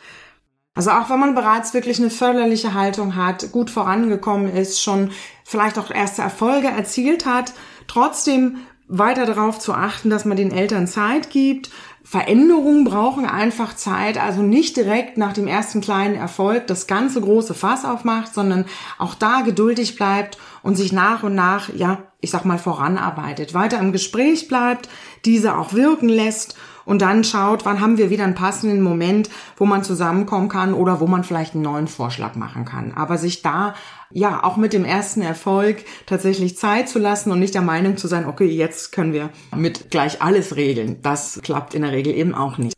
Also 0.75 0.91
auch 0.91 1.09
wenn 1.09 1.19
man 1.19 1.33
bereits 1.33 1.73
wirklich 1.73 1.99
eine 1.99 2.09
förderliche 2.09 2.73
Haltung 2.73 3.15
hat, 3.15 3.51
gut 3.51 3.71
vorangekommen 3.71 4.53
ist, 4.53 4.81
schon 4.81 5.11
vielleicht 5.43 5.79
auch 5.79 5.89
erste 5.89 6.21
Erfolge 6.21 6.67
erzielt 6.67 7.25
hat, 7.25 7.53
trotzdem 7.87 8.57
weiter 8.87 9.25
darauf 9.25 9.59
zu 9.59 9.73
achten, 9.73 10.09
dass 10.09 10.25
man 10.25 10.37
den 10.37 10.51
Eltern 10.51 10.87
Zeit 10.87 11.29
gibt. 11.29 11.69
Veränderungen 12.03 12.85
brauchen 12.85 13.25
einfach 13.25 13.75
Zeit, 13.75 14.17
also 14.17 14.41
nicht 14.41 14.77
direkt 14.77 15.17
nach 15.17 15.33
dem 15.33 15.45
ersten 15.45 15.81
kleinen 15.81 16.15
Erfolg 16.15 16.67
das 16.67 16.87
ganze 16.87 17.19
große 17.19 17.53
Fass 17.53 17.83
aufmacht, 17.83 18.33
sondern 18.33 18.65
auch 18.97 19.13
da 19.13 19.41
geduldig 19.41 19.97
bleibt 19.97 20.37
und 20.63 20.75
sich 20.75 20.93
nach 20.93 21.23
und 21.23 21.35
nach, 21.35 21.69
ja, 21.75 22.03
ich 22.21 22.31
sag 22.31 22.45
mal, 22.45 22.59
voranarbeitet, 22.59 23.53
weiter 23.53 23.79
im 23.79 23.91
Gespräch 23.91 24.47
bleibt, 24.47 24.87
diese 25.25 25.57
auch 25.57 25.73
wirken 25.73 26.07
lässt 26.07 26.55
und 26.87 27.01
dann 27.01 27.25
schaut, 27.25 27.65
wann 27.65 27.81
haben 27.81 27.97
wir 27.97 28.09
wieder 28.09 28.23
einen 28.23 28.33
passenden 28.33 28.81
Moment, 28.81 29.29
wo 29.57 29.65
man 29.65 29.83
zusammenkommen 29.83 30.47
kann 30.47 30.73
oder 30.73 31.01
wo 31.01 31.05
man 31.05 31.25
vielleicht 31.25 31.53
einen 31.53 31.63
neuen 31.63 31.89
Vorschlag 31.89 32.35
machen 32.35 32.63
kann. 32.63 32.93
Aber 32.93 33.17
sich 33.17 33.41
da 33.41 33.75
ja 34.09 34.41
auch 34.41 34.55
mit 34.55 34.71
dem 34.71 34.85
ersten 34.85 35.21
Erfolg 35.21 35.83
tatsächlich 36.05 36.57
Zeit 36.57 36.87
zu 36.87 36.97
lassen 36.97 37.29
und 37.31 37.39
nicht 37.39 37.53
der 37.53 37.61
Meinung 37.61 37.97
zu 37.97 38.07
sein, 38.07 38.25
okay, 38.25 38.45
jetzt 38.45 38.93
können 38.93 39.11
wir 39.11 39.31
mit 39.53 39.91
gleich 39.91 40.21
alles 40.21 40.55
regeln. 40.55 41.01
Das 41.01 41.41
klappt 41.43 41.73
in 41.73 41.81
der 41.81 41.91
Regel 41.91 42.15
eben 42.15 42.33
auch 42.33 42.57
nicht. 42.57 42.73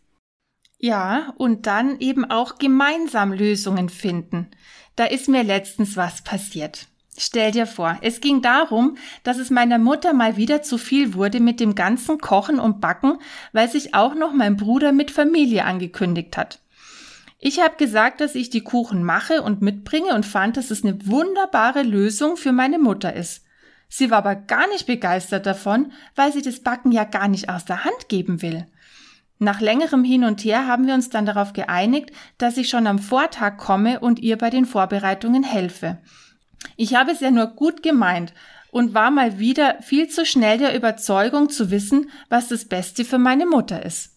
Ja, 0.80 1.32
und 1.38 1.68
dann 1.68 2.00
eben 2.00 2.25
auch 2.25 2.58
gemeinsam 2.58 3.32
Lösungen 3.32 3.89
finden. 3.89 4.50
Da 4.96 5.06
ist 5.06 5.30
mir 5.30 5.44
letztens 5.44 5.96
was 5.98 6.24
passiert. 6.24 6.88
Stell 7.22 7.52
dir 7.52 7.68
vor, 7.68 7.98
es 8.02 8.22
ging 8.22 8.42
darum, 8.42 8.96
dass 9.24 9.40
es 9.40 9.50
meiner 9.50 9.78
Mutter 9.78 10.14
mal 10.14 10.38
wieder 10.38 10.62
zu 10.62 10.78
viel 10.78 11.14
wurde 11.16 11.42
mit 11.42 11.60
dem 11.60 11.76
ganzen 11.76 12.18
Kochen 12.18 12.62
und 12.62 12.80
Backen, 12.80 13.18
weil 13.52 13.70
sich 13.70 13.94
auch 13.94 14.16
noch 14.16 14.32
mein 14.32 14.56
Bruder 14.56 14.94
mit 14.94 15.12
Familie 15.12 15.66
angekündigt 15.66 16.38
hat. 16.38 16.60
Ich 17.38 17.60
habe 17.60 17.76
gesagt, 17.76 18.22
dass 18.22 18.36
ich 18.36 18.50
die 18.50 18.62
Kuchen 18.62 19.04
mache 19.04 19.42
und 19.42 19.62
mitbringe 19.62 20.16
und 20.16 20.26
fand, 20.26 20.56
dass 20.56 20.72
es 20.72 20.86
eine 20.86 21.06
wunderbare 21.08 21.84
Lösung 21.84 22.38
für 22.38 22.54
meine 22.54 22.80
Mutter 22.80 23.14
ist. 23.14 23.44
Sie 23.90 24.12
war 24.12 24.20
aber 24.20 24.36
gar 24.36 24.70
nicht 24.70 24.88
begeistert 24.88 25.46
davon, 25.46 25.92
weil 26.16 26.32
sie 26.32 26.42
das 26.42 26.62
Backen 26.62 26.94
ja 26.94 27.04
gar 27.04 27.28
nicht 27.28 27.50
aus 27.50 27.66
der 27.66 27.84
Hand 27.84 28.08
geben 28.08 28.42
will. 28.42 28.66
Nach 29.40 29.60
längerem 29.60 30.06
Hin 30.06 30.24
und 30.24 30.46
Her 30.46 30.68
haben 30.68 30.88
wir 30.88 30.94
uns 30.94 31.10
dann 31.10 31.26
darauf 31.26 31.52
geeinigt, 31.52 32.12
dass 32.38 32.56
ich 32.56 32.70
schon 32.70 32.88
am 32.88 33.00
Vortag 33.00 33.58
komme 33.58 34.00
und 34.00 34.20
ihr 34.20 34.38
bei 34.38 34.50
den 34.50 34.66
Vorbereitungen 34.66 35.44
helfe. 35.44 35.98
Ich 36.75 36.96
habe 36.96 37.12
es 37.12 37.20
ja 37.20 37.32
nur 37.32 37.48
gut 37.48 37.84
gemeint 37.84 38.34
und 38.72 38.94
war 38.94 39.12
mal 39.12 39.39
wieder 39.39 39.78
viel 39.82 40.08
zu 40.10 40.25
schnell 40.25 40.58
der 40.58 40.75
Überzeugung 40.75 41.50
zu 41.50 41.72
wissen, 41.72 42.10
was 42.30 42.48
das 42.48 42.66
Beste 42.66 43.06
für 43.06 43.18
meine 43.18 43.46
Mutter 43.46 43.86
ist. 43.86 44.16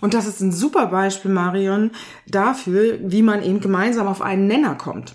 Und 0.00 0.14
das 0.14 0.26
ist 0.26 0.40
ein 0.40 0.52
super 0.52 0.86
Beispiel, 0.86 1.30
Marion, 1.30 1.90
dafür, 2.26 2.98
wie 3.00 3.22
man 3.22 3.42
eben 3.42 3.60
gemeinsam 3.60 4.06
auf 4.06 4.20
einen 4.20 4.46
Nenner 4.46 4.74
kommt. 4.74 5.14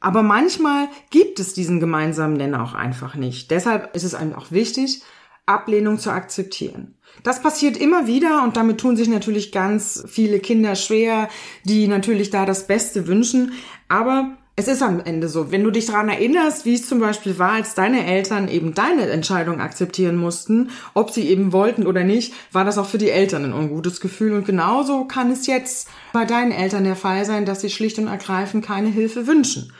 Aber 0.00 0.22
manchmal 0.22 0.88
gibt 1.10 1.38
es 1.38 1.52
diesen 1.54 1.78
gemeinsamen 1.78 2.36
Nenner 2.36 2.62
auch 2.62 2.74
einfach 2.74 3.14
nicht. 3.14 3.50
Deshalb 3.50 3.94
ist 3.94 4.04
es 4.04 4.14
einem 4.14 4.34
auch 4.34 4.50
wichtig, 4.50 5.02
Ablehnung 5.46 5.98
zu 5.98 6.10
akzeptieren. 6.10 6.96
Das 7.22 7.42
passiert 7.42 7.76
immer 7.76 8.06
wieder 8.06 8.42
und 8.42 8.56
damit 8.56 8.78
tun 8.78 8.96
sich 8.96 9.08
natürlich 9.08 9.52
ganz 9.52 10.04
viele 10.08 10.40
Kinder 10.40 10.74
schwer, 10.74 11.28
die 11.64 11.86
natürlich 11.86 12.30
da 12.30 12.46
das 12.46 12.66
Beste 12.66 13.06
wünschen. 13.06 13.52
Aber 13.88 14.36
es 14.60 14.68
ist 14.68 14.82
am 14.82 15.00
Ende 15.00 15.30
so, 15.30 15.50
wenn 15.50 15.64
du 15.64 15.70
dich 15.70 15.86
daran 15.86 16.10
erinnerst, 16.10 16.66
wie 16.66 16.74
es 16.74 16.86
zum 16.86 17.00
Beispiel 17.00 17.38
war, 17.38 17.52
als 17.52 17.74
deine 17.74 18.04
Eltern 18.04 18.46
eben 18.46 18.74
deine 18.74 19.08
Entscheidung 19.08 19.58
akzeptieren 19.58 20.16
mussten, 20.16 20.68
ob 20.92 21.10
sie 21.10 21.30
eben 21.30 21.54
wollten 21.54 21.86
oder 21.86 22.04
nicht, 22.04 22.34
war 22.52 22.66
das 22.66 22.76
auch 22.76 22.84
für 22.84 22.98
die 22.98 23.08
Eltern 23.08 23.46
ein 23.46 23.54
ungutes 23.54 24.02
Gefühl. 24.02 24.34
Und 24.34 24.44
genauso 24.44 25.06
kann 25.06 25.30
es 25.30 25.46
jetzt 25.46 25.88
bei 26.12 26.26
deinen 26.26 26.52
Eltern 26.52 26.84
der 26.84 26.94
Fall 26.94 27.24
sein, 27.24 27.46
dass 27.46 27.62
sie 27.62 27.70
schlicht 27.70 27.98
und 27.98 28.08
ergreifend 28.08 28.62
keine 28.62 28.90
Hilfe 28.90 29.26
wünschen. 29.26 29.72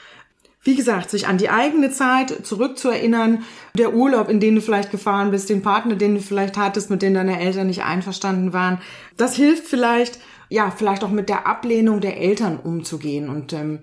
Wie 0.62 0.76
gesagt, 0.76 1.10
sich 1.10 1.26
an 1.26 1.36
die 1.36 1.50
eigene 1.50 1.90
Zeit 1.90 2.46
zurückzuerinnern, 2.46 3.44
der 3.76 3.92
Urlaub, 3.92 4.30
in 4.30 4.40
den 4.40 4.54
du 4.54 4.62
vielleicht 4.62 4.90
gefahren 4.90 5.30
bist, 5.30 5.50
den 5.50 5.60
Partner, 5.60 5.96
den 5.96 6.14
du 6.14 6.22
vielleicht 6.22 6.56
hattest, 6.56 6.88
mit 6.88 7.02
dem 7.02 7.12
deine 7.12 7.38
Eltern 7.38 7.66
nicht 7.66 7.84
einverstanden 7.84 8.54
waren, 8.54 8.80
das 9.18 9.36
hilft 9.36 9.66
vielleicht, 9.66 10.20
ja, 10.48 10.70
vielleicht 10.70 11.04
auch 11.04 11.10
mit 11.10 11.28
der 11.28 11.46
Ablehnung 11.46 12.00
der 12.00 12.16
Eltern 12.16 12.58
umzugehen 12.58 13.28
und 13.28 13.52
ähm, 13.52 13.80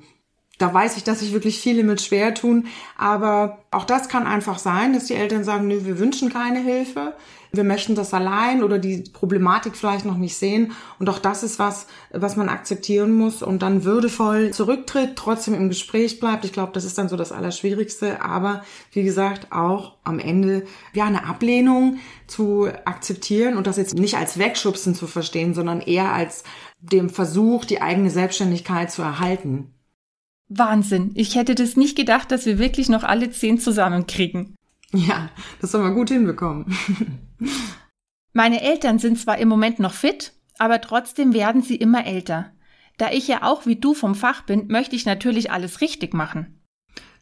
da 0.58 0.74
weiß 0.74 0.98
ich, 0.98 1.04
dass 1.04 1.20
sich 1.20 1.34
wirklich 1.34 1.60
viele 1.60 1.84
mit 1.84 2.02
schwer 2.02 2.34
tun. 2.34 2.68
Aber 2.98 3.60
auch 3.72 3.86
das 3.86 4.10
kann 4.10 4.26
einfach 4.26 4.60
sein, 4.60 4.94
dass 4.94 5.06
die 5.06 5.14
Eltern 5.14 5.44
sagen, 5.44 5.68
nö, 5.68 5.86
wir 5.86 6.00
wünschen 6.00 6.32
keine 6.32 6.60
Hilfe. 6.60 7.14
Wir 7.52 7.64
möchten 7.64 7.96
das 7.96 8.14
allein 8.14 8.62
oder 8.62 8.78
die 8.78 9.04
Problematik 9.14 9.76
vielleicht 9.78 10.06
noch 10.06 10.18
nicht 10.18 10.36
sehen. 10.36 10.74
Und 11.00 11.10
auch 11.10 11.20
das 11.20 11.44
ist 11.44 11.60
was, 11.60 11.88
was 12.12 12.36
man 12.36 12.50
akzeptieren 12.50 13.14
muss 13.14 13.42
und 13.42 13.62
dann 13.62 13.84
würdevoll 13.84 14.52
zurücktritt, 14.52 15.16
trotzdem 15.16 15.54
im 15.54 15.70
Gespräch 15.70 16.20
bleibt. 16.20 16.44
Ich 16.44 16.52
glaube, 16.52 16.74
das 16.74 16.84
ist 16.84 16.98
dann 16.98 17.08
so 17.08 17.16
das 17.16 17.32
Allerschwierigste. 17.32 18.22
Aber 18.22 18.64
wie 18.92 19.04
gesagt, 19.04 19.52
auch 19.52 19.94
am 20.04 20.20
Ende, 20.20 20.66
ja, 20.94 21.06
eine 21.06 21.26
Ablehnung 21.26 22.00
zu 22.28 22.68
akzeptieren 22.86 23.56
und 23.56 23.66
das 23.66 23.78
jetzt 23.78 23.98
nicht 23.98 24.18
als 24.18 24.38
Wegschubsen 24.38 24.94
zu 24.94 25.08
verstehen, 25.08 25.54
sondern 25.54 25.80
eher 25.82 26.12
als 26.12 26.44
dem 26.80 27.10
Versuch, 27.10 27.64
die 27.64 27.82
eigene 27.82 28.10
Selbstständigkeit 28.10 28.92
zu 28.92 29.02
erhalten. 29.02 29.74
Wahnsinn. 30.50 31.12
Ich 31.16 31.36
hätte 31.36 31.56
das 31.56 31.76
nicht 31.76 31.98
gedacht, 31.98 32.32
dass 32.32 32.46
wir 32.46 32.60
wirklich 32.60 32.90
noch 32.90 33.04
alle 33.04 33.30
zehn 33.32 33.60
zusammenkriegen. 33.60 34.56
Ja, 34.94 35.30
das 35.60 35.74
haben 35.74 35.84
wir 35.84 35.92
gut 35.92 36.10
hinbekommen. 36.10 36.66
Meine 38.34 38.62
Eltern 38.62 39.00
sind 39.00 39.20
zwar 39.20 39.38
im 39.38 39.50
Moment 39.50 39.80
noch 39.80 39.94
fit, 39.94 40.34
aber 40.58 40.80
trotzdem 40.80 41.34
werden 41.34 41.62
sie 41.62 41.76
immer 41.76 42.06
älter. 42.06 42.52
Da 42.98 43.12
ich 43.12 43.28
ja 43.28 43.44
auch 43.44 43.66
wie 43.66 43.76
du 43.76 43.94
vom 43.94 44.16
Fach 44.16 44.44
bin, 44.44 44.68
möchte 44.68 44.96
ich 44.96 45.06
natürlich 45.06 45.52
alles 45.52 45.82
richtig 45.82 46.14
machen. 46.14 46.62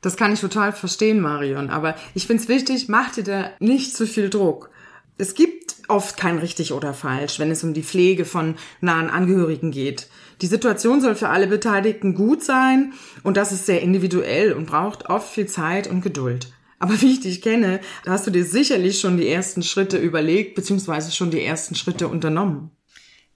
Das 0.01 0.17
kann 0.17 0.31
ich 0.31 0.39
total 0.39 0.71
verstehen, 0.71 1.19
Marion, 1.19 1.69
aber 1.69 1.95
ich 2.13 2.27
finde 2.27 2.43
es 2.43 2.49
wichtig, 2.49 2.89
mach 2.89 3.11
dir 3.11 3.23
da 3.23 3.49
nicht 3.59 3.95
zu 3.95 4.05
viel 4.05 4.29
Druck. 4.29 4.69
Es 5.17 5.33
gibt 5.33 5.75
oft 5.87 6.17
kein 6.17 6.39
richtig 6.39 6.73
oder 6.73 6.93
falsch, 6.93 7.39
wenn 7.39 7.51
es 7.51 7.63
um 7.63 7.73
die 7.73 7.83
Pflege 7.83 8.25
von 8.25 8.55
nahen 8.81 9.09
Angehörigen 9.09 9.71
geht. 9.71 10.07
Die 10.41 10.47
Situation 10.47 10.99
soll 10.99 11.15
für 11.15 11.29
alle 11.29 11.47
Beteiligten 11.47 12.15
gut 12.15 12.43
sein 12.43 12.93
und 13.23 13.37
das 13.37 13.53
ist 13.53 13.65
sehr 13.65 13.81
individuell 13.81 14.51
und 14.51 14.65
braucht 14.65 15.09
oft 15.09 15.33
viel 15.33 15.45
Zeit 15.45 15.87
und 15.87 16.01
Geduld. 16.01 16.51
Aber 16.79 17.01
wie 17.01 17.13
ich 17.13 17.21
dich 17.21 17.41
kenne, 17.41 17.79
da 18.03 18.11
hast 18.11 18.27
du 18.27 18.31
dir 18.31 18.43
sicherlich 18.43 18.99
schon 18.99 19.15
die 19.15 19.29
ersten 19.29 19.63
Schritte 19.63 19.97
überlegt, 19.97 20.55
beziehungsweise 20.55 21.11
schon 21.11 21.31
die 21.31 21.41
ersten 21.41 21.75
Schritte 21.75 22.09
unternommen. 22.09 22.71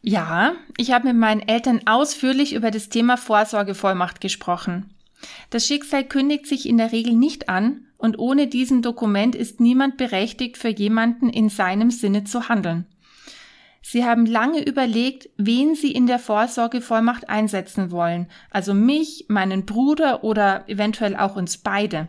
Ja, 0.01 0.53
ich 0.77 0.91
habe 0.91 1.07
mit 1.07 1.17
meinen 1.17 1.41
Eltern 1.41 1.81
ausführlich 1.85 2.53
über 2.53 2.71
das 2.71 2.89
Thema 2.89 3.17
Vorsorgevollmacht 3.17 4.19
gesprochen. 4.21 4.93
Das 5.49 5.65
Schicksal 5.65 6.03
kündigt 6.03 6.47
sich 6.47 6.67
in 6.67 6.77
der 6.77 6.91
Regel 6.91 7.13
nicht 7.13 7.49
an 7.49 7.87
und 7.97 8.17
ohne 8.17 8.47
diesen 8.47 8.81
Dokument 8.81 9.35
ist 9.35 9.59
niemand 9.59 9.97
berechtigt, 9.97 10.57
für 10.57 10.69
jemanden 10.69 11.29
in 11.29 11.49
seinem 11.49 11.91
Sinne 11.91 12.23
zu 12.23 12.49
handeln. 12.49 12.85
Sie 13.81 14.05
haben 14.05 14.25
lange 14.25 14.63
überlegt, 14.65 15.29
wen 15.37 15.75
Sie 15.75 15.91
in 15.91 16.05
der 16.05 16.19
Vorsorgevollmacht 16.19 17.29
einsetzen 17.29 17.91
wollen, 17.91 18.27
also 18.51 18.73
mich, 18.73 19.25
meinen 19.29 19.65
Bruder 19.65 20.23
oder 20.23 20.67
eventuell 20.67 21.15
auch 21.15 21.35
uns 21.35 21.57
beide. 21.57 22.07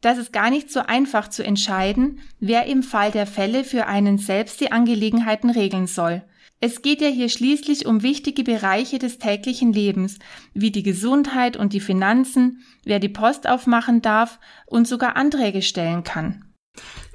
Das 0.00 0.16
ist 0.16 0.32
gar 0.32 0.50
nicht 0.50 0.70
so 0.70 0.80
einfach 0.80 1.28
zu 1.28 1.44
entscheiden, 1.44 2.20
wer 2.38 2.64
im 2.66 2.82
Fall 2.82 3.10
der 3.10 3.26
Fälle 3.26 3.64
für 3.64 3.86
einen 3.86 4.16
selbst 4.16 4.60
die 4.60 4.72
Angelegenheiten 4.72 5.50
regeln 5.50 5.86
soll. 5.86 6.22
Es 6.62 6.82
geht 6.82 7.00
ja 7.00 7.08
hier 7.08 7.30
schließlich 7.30 7.86
um 7.86 8.02
wichtige 8.02 8.44
Bereiche 8.44 8.98
des 8.98 9.18
täglichen 9.18 9.72
Lebens, 9.72 10.18
wie 10.52 10.70
die 10.70 10.82
Gesundheit 10.82 11.56
und 11.56 11.72
die 11.72 11.80
Finanzen, 11.80 12.62
wer 12.84 12.98
die 12.98 13.08
Post 13.08 13.48
aufmachen 13.48 14.02
darf 14.02 14.38
und 14.66 14.86
sogar 14.86 15.16
Anträge 15.16 15.62
stellen 15.62 16.04
kann. 16.04 16.44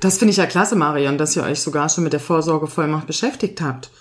Das 0.01 0.17
finde 0.17 0.31
ich 0.31 0.37
ja 0.37 0.47
klasse, 0.47 0.75
Marion, 0.75 1.19
dass 1.19 1.35
ihr 1.35 1.43
euch 1.43 1.59
sogar 1.59 1.89
schon 1.89 2.03
mit 2.03 2.13
der 2.13 2.19
Vorsorgevollmacht 2.19 3.05
beschäftigt 3.05 3.61
habt. 3.61 3.91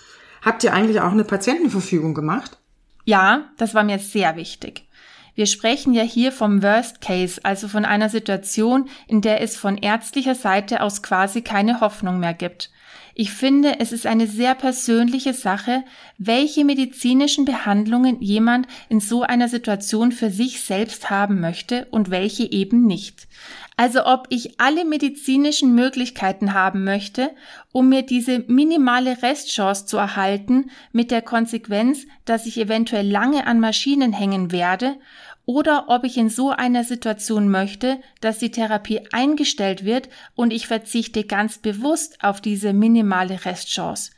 Habt 0.41 0.63
ihr 0.63 0.73
eigentlich 0.73 0.99
auch 0.99 1.11
eine 1.11 1.23
Patientenverfügung 1.23 2.15
gemacht? 2.15 2.57
Ja, 3.03 3.49
das 3.57 3.75
war 3.75 3.83
mir 3.83 3.99
sehr 3.99 4.35
wichtig. 4.35 4.87
Wir 5.35 5.45
sprechen 5.45 5.93
ja 5.93 6.03
hier 6.03 6.31
vom 6.31 6.63
Worst 6.63 7.01
Case, 7.01 7.41
also 7.43 7.67
von 7.67 7.85
einer 7.85 8.09
Situation, 8.09 8.89
in 9.07 9.21
der 9.21 9.41
es 9.41 9.57
von 9.57 9.77
ärztlicher 9.77 10.33
Seite 10.33 10.81
aus 10.81 11.03
quasi 11.03 11.43
keine 11.43 11.81
Hoffnung 11.81 12.19
mehr 12.19 12.33
gibt. 12.33 12.71
Ich 13.17 13.31
finde, 13.31 13.79
es 13.79 13.93
ist 13.93 14.05
eine 14.05 14.27
sehr 14.27 14.55
persönliche 14.55 15.33
Sache, 15.33 15.85
welche 16.17 16.65
medizinischen 16.65 17.45
Behandlungen 17.45 18.21
jemand 18.21 18.67
in 18.89 18.99
so 18.99 19.23
einer 19.23 19.47
Situation 19.47 20.11
für 20.11 20.29
sich 20.29 20.61
selbst 20.61 21.09
haben 21.09 21.39
möchte 21.39 21.87
und 21.91 22.11
welche 22.11 22.51
eben 22.51 22.85
nicht. 22.85 23.29
Also 23.77 24.05
ob 24.05 24.27
ich 24.31 24.59
alle 24.59 24.83
medizinischen 24.83 25.75
Möglichkeiten 25.75 26.53
haben 26.53 26.83
möchte, 26.83 27.31
um 27.71 27.87
mir 27.87 28.01
diese 28.01 28.39
minimale 28.47 29.21
Restchance 29.23 29.85
zu 29.85 29.95
erhalten, 29.95 30.69
mit 30.91 31.09
der 31.09 31.21
Konsequenz, 31.21 32.05
dass 32.25 32.45
ich 32.45 32.57
eventuell 32.57 33.09
lange 33.09 33.47
an 33.47 33.61
Maschinen 33.61 34.11
hängen 34.11 34.51
werde 34.51 34.97
oder 35.45 35.85
ob 35.87 36.03
ich 36.03 36.17
in 36.17 36.29
so 36.29 36.49
einer 36.49 36.83
Situation 36.83 37.49
möchte, 37.49 37.99
dass 38.21 38.39
die 38.39 38.51
Therapie 38.51 39.01
eingestellt 39.11 39.85
wird 39.85 40.09
und 40.35 40.51
ich 40.51 40.67
verzichte 40.67 41.23
ganz 41.23 41.57
bewusst 41.57 42.23
auf 42.23 42.41
diese 42.41 42.73
minimale 42.73 43.45
Restchance. 43.45 44.11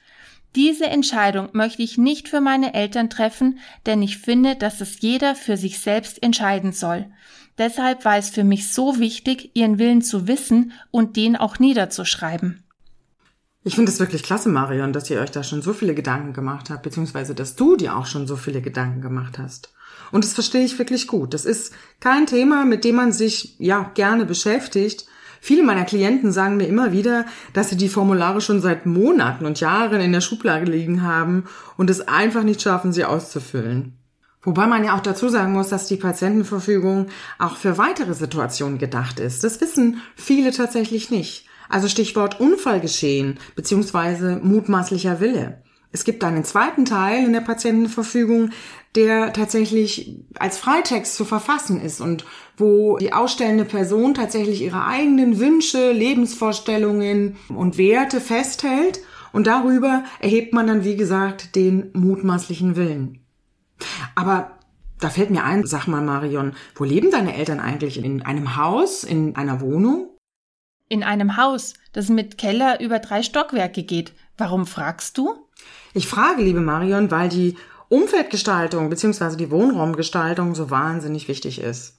Diese 0.55 0.87
Entscheidung 0.87 1.49
möchte 1.51 1.83
ich 1.83 1.97
nicht 1.97 2.29
für 2.29 2.41
meine 2.41 2.73
Eltern 2.73 3.09
treffen, 3.09 3.59
denn 3.85 4.01
ich 4.01 4.17
finde, 4.17 4.55
dass 4.55 4.81
es 4.81 5.01
jeder 5.01 5.35
für 5.35 5.57
sich 5.57 5.79
selbst 5.79 6.23
entscheiden 6.23 6.71
soll. 6.71 7.05
Deshalb 7.57 8.05
war 8.05 8.17
es 8.17 8.29
für 8.29 8.43
mich 8.43 8.71
so 8.71 8.99
wichtig, 8.99 9.51
ihren 9.53 9.77
Willen 9.77 10.01
zu 10.01 10.27
wissen 10.27 10.71
und 10.91 11.15
den 11.15 11.35
auch 11.35 11.59
niederzuschreiben. 11.59 12.63
Ich 13.63 13.75
finde 13.75 13.91
es 13.91 13.99
wirklich 13.99 14.23
klasse, 14.23 14.47
Marion, 14.47 14.93
dass 14.93 15.09
ihr 15.09 15.19
euch 15.19 15.31
da 15.31 15.43
schon 15.43 15.61
so 15.61 15.73
viele 15.73 15.93
Gedanken 15.93 16.33
gemacht 16.33 16.69
habt, 16.69 16.83
beziehungsweise 16.83 17.35
dass 17.35 17.55
du 17.55 17.75
dir 17.75 17.97
auch 17.97 18.05
schon 18.05 18.25
so 18.25 18.37
viele 18.37 18.61
Gedanken 18.61 19.01
gemacht 19.01 19.37
hast. 19.39 19.73
Und 20.11 20.23
das 20.23 20.33
verstehe 20.33 20.63
ich 20.63 20.77
wirklich 20.79 21.07
gut. 21.07 21.33
Das 21.33 21.45
ist 21.45 21.73
kein 21.99 22.25
Thema, 22.25 22.65
mit 22.65 22.83
dem 22.83 22.95
man 22.95 23.11
sich 23.11 23.55
ja 23.59 23.91
gerne 23.93 24.25
beschäftigt. 24.25 25.05
Viele 25.41 25.63
meiner 25.63 25.85
Klienten 25.85 26.31
sagen 26.31 26.57
mir 26.57 26.67
immer 26.67 26.91
wieder, 26.91 27.25
dass 27.53 27.69
sie 27.69 27.77
die 27.77 27.89
Formulare 27.89 28.41
schon 28.41 28.61
seit 28.61 28.85
Monaten 28.85 29.45
und 29.45 29.59
Jahren 29.59 30.01
in 30.01 30.11
der 30.11 30.21
Schublade 30.21 30.69
liegen 30.69 31.03
haben 31.03 31.45
und 31.77 31.89
es 31.89 32.07
einfach 32.07 32.43
nicht 32.43 32.61
schaffen, 32.61 32.91
sie 32.93 33.05
auszufüllen. 33.05 33.97
Wobei 34.41 34.65
man 34.65 34.83
ja 34.83 34.95
auch 34.95 35.01
dazu 35.01 35.29
sagen 35.29 35.53
muss, 35.53 35.69
dass 35.69 35.87
die 35.87 35.97
Patientenverfügung 35.97 37.07
auch 37.37 37.57
für 37.57 37.77
weitere 37.77 38.13
Situationen 38.13 38.77
gedacht 38.77 39.19
ist. 39.19 39.43
Das 39.43 39.59
wissen 39.61 40.01
viele 40.15 40.51
tatsächlich 40.51 41.11
nicht. 41.11 41.45
Also 41.69 41.87
Stichwort 41.87 42.39
Unfallgeschehen 42.39 43.39
beziehungsweise 43.55 44.39
mutmaßlicher 44.41 45.19
Wille. 45.19 45.61
Es 45.97 46.03
gibt 46.03 46.23
einen 46.23 46.43
zweiten 46.43 46.85
Teil 46.85 47.25
in 47.25 47.33
der 47.33 47.41
Patientenverfügung, 47.41 48.51
der 48.93 49.33
tatsächlich 49.33 50.19
als 50.37 50.59
Freitext 50.59 51.15
zu 51.15 51.25
verfassen 51.25 51.81
ist 51.81 52.01
und 52.01 52.23
wo 52.55 52.97
die 52.97 53.13
ausstellende 53.13 53.65
Person 53.65 54.13
tatsächlich 54.13 54.61
ihre 54.61 54.85
eigenen 54.85 55.39
Wünsche, 55.39 55.91
Lebensvorstellungen 55.91 57.37
und 57.49 57.79
Werte 57.79 58.21
festhält 58.21 58.99
und 59.33 59.47
darüber 59.47 60.03
erhebt 60.19 60.53
man 60.53 60.67
dann, 60.67 60.83
wie 60.83 60.97
gesagt, 60.97 61.55
den 61.55 61.89
mutmaßlichen 61.93 62.75
Willen. 62.75 63.25
Aber 64.13 64.51
da 64.99 65.09
fällt 65.09 65.31
mir 65.31 65.45
ein, 65.45 65.65
sag 65.65 65.87
mal 65.87 66.03
Marion, 66.03 66.53
wo 66.75 66.83
leben 66.83 67.09
deine 67.09 67.35
Eltern 67.35 67.59
eigentlich? 67.59 68.03
In 68.03 68.21
einem 68.21 68.55
Haus, 68.55 69.03
in 69.03 69.35
einer 69.35 69.61
Wohnung? 69.61 70.11
In 70.89 71.01
einem 71.01 71.37
Haus, 71.37 71.73
das 71.91 72.09
mit 72.09 72.37
Keller 72.37 72.81
über 72.81 72.99
drei 72.99 73.23
Stockwerke 73.23 73.81
geht. 73.81 74.13
Warum 74.37 74.67
fragst 74.67 75.17
du? 75.17 75.46
Ich 75.93 76.07
frage, 76.07 76.43
liebe 76.43 76.61
Marion, 76.61 77.11
weil 77.11 77.29
die 77.29 77.55
Umfeldgestaltung 77.89 78.89
bzw. 78.89 79.35
die 79.35 79.51
Wohnraumgestaltung 79.51 80.55
so 80.55 80.69
wahnsinnig 80.69 81.27
wichtig 81.27 81.59
ist. 81.59 81.95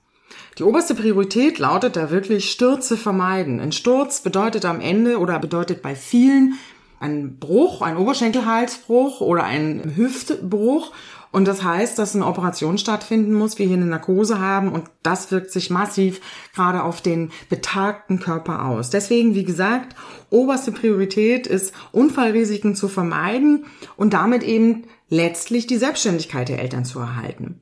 Die 0.59 0.63
oberste 0.63 0.95
Priorität 0.95 1.59
lautet 1.59 1.97
da 1.97 2.11
wirklich 2.11 2.51
Stürze 2.51 2.97
vermeiden. 2.97 3.61
Ein 3.61 3.73
Sturz 3.73 4.21
bedeutet 4.21 4.65
am 4.65 4.81
Ende 4.81 5.19
oder 5.19 5.39
bedeutet 5.39 5.83
bei 5.83 5.95
vielen 5.95 6.59
ein 7.01 7.39
Bruch, 7.39 7.81
ein 7.81 7.97
Oberschenkelhalsbruch 7.97 9.21
oder 9.21 9.45
ein 9.45 9.95
Hüftbruch. 9.97 10.93
Und 11.31 11.47
das 11.47 11.63
heißt, 11.63 11.99
dass 11.99 12.15
eine 12.15 12.27
Operation 12.27 12.79
stattfinden 12.79 13.35
muss, 13.35 13.59
wir 13.59 13.67
hier 13.67 13.77
eine 13.77 13.87
Narkose 13.87 14.41
haben 14.41 14.73
und 14.73 14.91
das 15.03 15.31
wirkt 15.31 15.51
sich 15.51 15.71
massiv 15.71 16.21
gerade 16.55 16.83
auf 16.83 17.01
den 17.01 17.31
betagten 17.49 18.19
Körper 18.19 18.65
aus. 18.65 18.91
Deswegen, 18.91 19.35
wie 19.35 19.45
gesagt, 19.45 19.95
oberste 20.31 20.73
Priorität 20.73 21.47
ist, 21.47 21.75
Unfallrisiken 21.93 22.75
zu 22.75 22.89
vermeiden 22.89 23.67
und 23.97 24.15
damit 24.15 24.43
eben 24.43 24.85
letztlich 25.09 25.67
die 25.67 25.77
Selbstständigkeit 25.77 26.49
der 26.49 26.61
Eltern 26.61 26.85
zu 26.85 26.99
erhalten. 26.99 27.61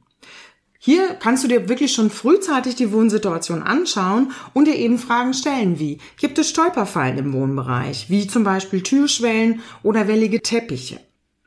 Hier 0.79 1.14
kannst 1.14 1.42
du 1.42 1.48
dir 1.48 1.68
wirklich 1.68 1.92
schon 1.92 2.11
frühzeitig 2.11 2.76
die 2.76 2.92
Wohnsituation 2.92 3.64
anschauen 3.64 4.31
und 4.52 4.68
dir 4.68 4.76
eben 4.76 4.98
Fragen 4.98 5.35
stellen 5.35 5.81
wie, 5.81 5.98
gibt 6.16 6.38
es 6.38 6.48
Stolperfallen 6.48 7.18
im 7.18 7.33
Wohnbereich, 7.33 8.09
wie 8.09 8.29
zum 8.29 8.44
Beispiel 8.44 8.85
Türschwellen 8.85 9.62
oder 9.83 10.07
wellige 10.07 10.42
Teppiche? 10.42 11.00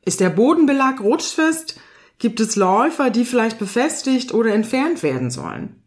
Ist 0.03 0.19
der 0.19 0.29
Bodenbelag 0.29 0.99
rutschfest? 0.99 1.79
Gibt 2.19 2.41
es 2.41 2.57
Läufer, 2.57 3.09
die 3.09 3.23
vielleicht 3.23 3.59
befestigt 3.59 4.33
oder 4.33 4.53
entfernt 4.53 5.03
werden 5.03 5.31
sollen? 5.31 5.81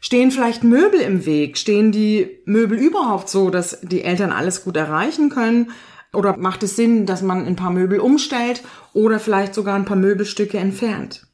Stehen 0.00 0.30
vielleicht 0.30 0.62
Möbel 0.62 1.00
im 1.00 1.26
Weg? 1.26 1.58
Stehen 1.58 1.90
die 1.90 2.40
Möbel 2.44 2.78
überhaupt 2.78 3.28
so, 3.28 3.50
dass 3.50 3.80
die 3.82 4.02
Eltern 4.02 4.30
alles 4.30 4.62
gut 4.62 4.76
erreichen 4.76 5.28
können? 5.28 5.72
Oder 6.12 6.36
macht 6.36 6.62
es 6.62 6.76
Sinn, 6.76 7.04
dass 7.04 7.22
man 7.22 7.44
ein 7.44 7.56
paar 7.56 7.72
Möbel 7.72 7.98
umstellt 7.98 8.62
oder 8.92 9.18
vielleicht 9.18 9.54
sogar 9.54 9.74
ein 9.74 9.84
paar 9.84 9.96
Möbelstücke 9.96 10.58
entfernt? 10.58 11.26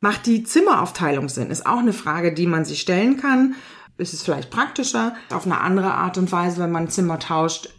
Macht 0.00 0.26
die 0.26 0.44
Zimmeraufteilung 0.44 1.30
Sinn? 1.30 1.50
Ist 1.50 1.66
auch 1.66 1.78
eine 1.78 1.94
Frage, 1.94 2.34
die 2.34 2.46
man 2.46 2.66
sich 2.66 2.82
stellen 2.82 3.16
kann. 3.16 3.54
Ist 3.96 4.12
es 4.12 4.22
vielleicht 4.22 4.50
praktischer, 4.50 5.14
auf 5.32 5.46
eine 5.46 5.60
andere 5.60 5.94
Art 5.94 6.18
und 6.18 6.30
Weise, 6.30 6.60
wenn 6.60 6.72
man 6.72 6.90
Zimmer 6.90 7.18
tauscht, 7.18 7.70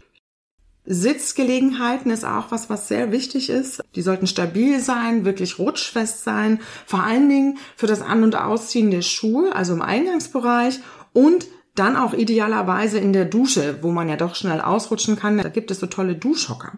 Sitzgelegenheiten 0.86 2.10
ist 2.10 2.24
auch 2.24 2.50
was, 2.50 2.70
was 2.70 2.88
sehr 2.88 3.10
wichtig 3.12 3.50
ist. 3.50 3.82
Die 3.94 4.02
sollten 4.02 4.26
stabil 4.26 4.80
sein, 4.80 5.24
wirklich 5.24 5.58
rutschfest 5.58 6.24
sein. 6.24 6.60
Vor 6.86 7.02
allen 7.02 7.28
Dingen 7.28 7.58
für 7.76 7.86
das 7.86 8.02
An- 8.02 8.22
und 8.22 8.36
Ausziehen 8.36 8.90
der 8.90 9.02
Schuhe, 9.02 9.54
also 9.54 9.74
im 9.74 9.82
Eingangsbereich 9.82 10.80
und 11.12 11.46
dann 11.74 11.96
auch 11.96 12.14
idealerweise 12.14 12.98
in 12.98 13.12
der 13.12 13.26
Dusche, 13.26 13.78
wo 13.82 13.90
man 13.90 14.08
ja 14.08 14.16
doch 14.16 14.34
schnell 14.34 14.60
ausrutschen 14.60 15.16
kann. 15.16 15.38
Da 15.38 15.48
gibt 15.48 15.70
es 15.70 15.80
so 15.80 15.86
tolle 15.86 16.14
Duschhocker. 16.14 16.72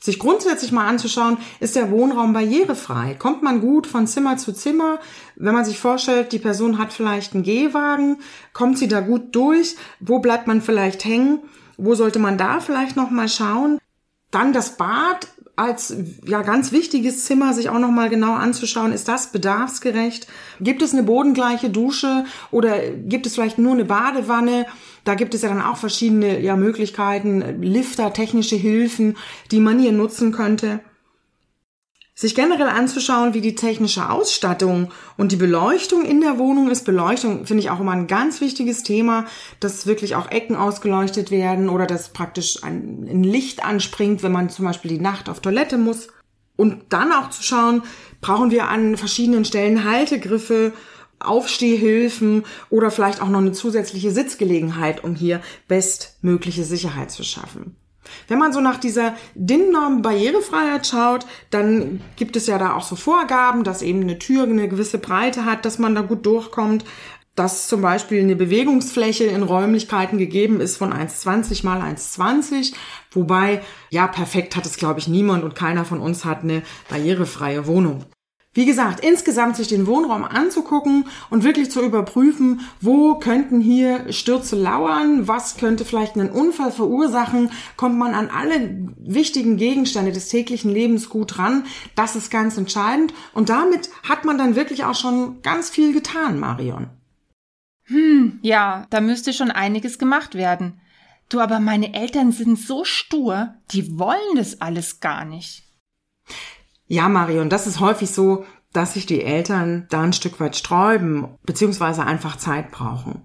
Sich 0.00 0.20
grundsätzlich 0.20 0.70
mal 0.70 0.86
anzuschauen, 0.86 1.38
ist 1.58 1.74
der 1.74 1.90
Wohnraum 1.90 2.32
barrierefrei? 2.32 3.14
Kommt 3.18 3.42
man 3.42 3.60
gut 3.60 3.86
von 3.86 4.06
Zimmer 4.06 4.36
zu 4.36 4.52
Zimmer? 4.52 5.00
Wenn 5.34 5.54
man 5.54 5.64
sich 5.64 5.80
vorstellt, 5.80 6.32
die 6.32 6.38
Person 6.38 6.78
hat 6.78 6.92
vielleicht 6.92 7.34
einen 7.34 7.42
Gehwagen, 7.42 8.18
kommt 8.52 8.78
sie 8.78 8.86
da 8.86 9.00
gut 9.00 9.34
durch? 9.34 9.76
Wo 9.98 10.20
bleibt 10.20 10.46
man 10.46 10.62
vielleicht 10.62 11.04
hängen? 11.04 11.40
Wo 11.78 11.94
sollte 11.94 12.18
man 12.18 12.36
da 12.36 12.60
vielleicht 12.60 12.96
noch 12.96 13.10
mal 13.10 13.28
schauen? 13.28 13.78
Dann 14.30 14.52
das 14.52 14.76
Bad 14.76 15.28
als 15.56 15.96
ja 16.24 16.42
ganz 16.42 16.70
wichtiges 16.70 17.24
Zimmer 17.24 17.52
sich 17.52 17.68
auch 17.68 17.80
noch 17.80 17.90
mal 17.90 18.08
genau 18.08 18.34
anzuschauen, 18.34 18.92
ist 18.92 19.08
das 19.08 19.32
bedarfsgerecht? 19.32 20.28
Gibt 20.60 20.82
es 20.82 20.92
eine 20.92 21.02
bodengleiche 21.02 21.68
Dusche 21.68 22.24
oder 22.52 22.78
gibt 22.90 23.26
es 23.26 23.34
vielleicht 23.34 23.58
nur 23.58 23.72
eine 23.72 23.84
Badewanne? 23.84 24.66
Da 25.04 25.14
gibt 25.14 25.34
es 25.34 25.42
ja 25.42 25.48
dann 25.48 25.62
auch 25.62 25.76
verschiedene 25.76 26.40
ja 26.40 26.54
Möglichkeiten, 26.54 27.62
Lifter, 27.62 28.12
technische 28.12 28.56
Hilfen, 28.56 29.16
die 29.50 29.58
man 29.58 29.80
hier 29.80 29.92
nutzen 29.92 30.30
könnte 30.30 30.80
sich 32.18 32.34
generell 32.34 32.66
anzuschauen, 32.66 33.32
wie 33.32 33.40
die 33.40 33.54
technische 33.54 34.10
Ausstattung 34.10 34.90
und 35.16 35.30
die 35.30 35.36
Beleuchtung 35.36 36.04
in 36.04 36.20
der 36.20 36.36
Wohnung 36.36 36.68
ist. 36.68 36.84
Beleuchtung 36.84 37.46
finde 37.46 37.62
ich 37.62 37.70
auch 37.70 37.78
immer 37.78 37.92
ein 37.92 38.08
ganz 38.08 38.40
wichtiges 38.40 38.82
Thema, 38.82 39.26
dass 39.60 39.86
wirklich 39.86 40.16
auch 40.16 40.28
Ecken 40.28 40.56
ausgeleuchtet 40.56 41.30
werden 41.30 41.68
oder 41.68 41.86
dass 41.86 42.08
praktisch 42.08 42.64
ein, 42.64 43.06
ein 43.08 43.22
Licht 43.22 43.64
anspringt, 43.64 44.24
wenn 44.24 44.32
man 44.32 44.50
zum 44.50 44.64
Beispiel 44.64 44.90
die 44.90 44.98
Nacht 44.98 45.28
auf 45.28 45.38
Toilette 45.38 45.78
muss. 45.78 46.08
Und 46.56 46.86
dann 46.88 47.12
auch 47.12 47.30
zu 47.30 47.44
schauen, 47.44 47.84
brauchen 48.20 48.50
wir 48.50 48.66
an 48.66 48.96
verschiedenen 48.96 49.44
Stellen 49.44 49.84
Haltegriffe, 49.84 50.72
Aufstehhilfen 51.20 52.44
oder 52.68 52.90
vielleicht 52.90 53.22
auch 53.22 53.28
noch 53.28 53.38
eine 53.38 53.52
zusätzliche 53.52 54.10
Sitzgelegenheit, 54.10 55.04
um 55.04 55.14
hier 55.14 55.40
bestmögliche 55.68 56.64
Sicherheit 56.64 57.12
zu 57.12 57.22
schaffen. 57.22 57.76
Wenn 58.28 58.38
man 58.38 58.52
so 58.52 58.60
nach 58.60 58.78
dieser 58.78 59.14
DIN-Norm 59.34 60.02
Barrierefreiheit 60.02 60.86
schaut, 60.86 61.26
dann 61.50 62.00
gibt 62.16 62.36
es 62.36 62.46
ja 62.46 62.58
da 62.58 62.74
auch 62.74 62.84
so 62.84 62.96
Vorgaben, 62.96 63.64
dass 63.64 63.82
eben 63.82 64.02
eine 64.02 64.18
Tür 64.18 64.44
eine 64.44 64.68
gewisse 64.68 64.98
Breite 64.98 65.44
hat, 65.44 65.64
dass 65.64 65.78
man 65.78 65.94
da 65.94 66.02
gut 66.02 66.26
durchkommt. 66.26 66.84
dass 67.34 67.68
zum 67.68 67.82
Beispiel 67.82 68.20
eine 68.20 68.34
Bewegungsfläche 68.34 69.22
in 69.22 69.44
Räumlichkeiten 69.44 70.18
gegeben 70.18 70.60
ist 70.60 70.76
von 70.76 70.92
1,20 70.92 71.64
mal 71.64 71.80
1,20. 71.80 72.74
Wobei, 73.12 73.62
ja, 73.90 74.08
perfekt 74.08 74.56
hat 74.56 74.66
es, 74.66 74.76
glaube 74.76 74.98
ich, 74.98 75.06
niemand 75.06 75.44
und 75.44 75.54
keiner 75.54 75.84
von 75.84 76.00
uns 76.00 76.24
hat 76.24 76.42
eine 76.42 76.62
barrierefreie 76.88 77.68
Wohnung. 77.68 78.04
Wie 78.58 78.66
gesagt, 78.66 79.04
insgesamt 79.04 79.54
sich 79.54 79.68
den 79.68 79.86
Wohnraum 79.86 80.24
anzugucken 80.24 81.04
und 81.30 81.44
wirklich 81.44 81.70
zu 81.70 81.80
überprüfen, 81.80 82.62
wo 82.80 83.14
könnten 83.14 83.60
hier 83.60 84.12
Stürze 84.12 84.56
lauern, 84.56 85.28
was 85.28 85.58
könnte 85.58 85.84
vielleicht 85.84 86.16
einen 86.16 86.30
Unfall 86.30 86.72
verursachen, 86.72 87.52
kommt 87.76 87.96
man 87.96 88.14
an 88.14 88.30
alle 88.30 88.88
wichtigen 88.98 89.58
Gegenstände 89.58 90.10
des 90.10 90.28
täglichen 90.28 90.72
Lebens 90.72 91.08
gut 91.08 91.38
ran. 91.38 91.66
Das 91.94 92.16
ist 92.16 92.32
ganz 92.32 92.56
entscheidend. 92.56 93.14
Und 93.32 93.48
damit 93.48 93.90
hat 94.02 94.24
man 94.24 94.38
dann 94.38 94.56
wirklich 94.56 94.82
auch 94.82 94.96
schon 94.96 95.40
ganz 95.42 95.70
viel 95.70 95.92
getan, 95.92 96.40
Marion. 96.40 96.90
Hm, 97.84 98.40
ja, 98.42 98.88
da 98.90 99.00
müsste 99.00 99.32
schon 99.32 99.52
einiges 99.52 100.00
gemacht 100.00 100.34
werden. 100.34 100.80
Du, 101.28 101.38
aber 101.38 101.60
meine 101.60 101.94
Eltern 101.94 102.32
sind 102.32 102.58
so 102.58 102.84
stur, 102.84 103.54
die 103.70 104.00
wollen 104.00 104.34
das 104.34 104.60
alles 104.60 104.98
gar 104.98 105.24
nicht. 105.24 105.62
Ja, 106.88 107.08
Marion, 107.08 107.50
das 107.50 107.66
ist 107.66 107.80
häufig 107.80 108.10
so, 108.10 108.44
dass 108.72 108.94
sich 108.94 109.06
die 109.06 109.22
Eltern 109.22 109.86
da 109.90 110.02
ein 110.02 110.12
Stück 110.12 110.40
weit 110.40 110.56
sträuben, 110.56 111.28
beziehungsweise 111.44 112.04
einfach 112.04 112.36
Zeit 112.36 112.70
brauchen. 112.70 113.22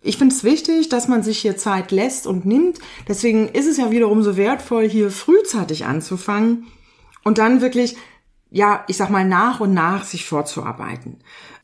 Ich 0.00 0.18
finde 0.18 0.34
es 0.34 0.44
wichtig, 0.44 0.88
dass 0.88 1.08
man 1.08 1.22
sich 1.22 1.38
hier 1.38 1.56
Zeit 1.56 1.90
lässt 1.90 2.26
und 2.26 2.46
nimmt. 2.46 2.78
Deswegen 3.08 3.48
ist 3.48 3.66
es 3.66 3.76
ja 3.76 3.90
wiederum 3.90 4.22
so 4.22 4.36
wertvoll, 4.36 4.88
hier 4.88 5.10
frühzeitig 5.10 5.84
anzufangen 5.84 6.66
und 7.24 7.38
dann 7.38 7.60
wirklich, 7.60 7.96
ja, 8.56 8.84
ich 8.88 8.96
sag 8.96 9.10
mal, 9.10 9.26
nach 9.26 9.60
und 9.60 9.74
nach 9.74 10.04
sich 10.04 10.24
vorzuarbeiten. 10.24 11.18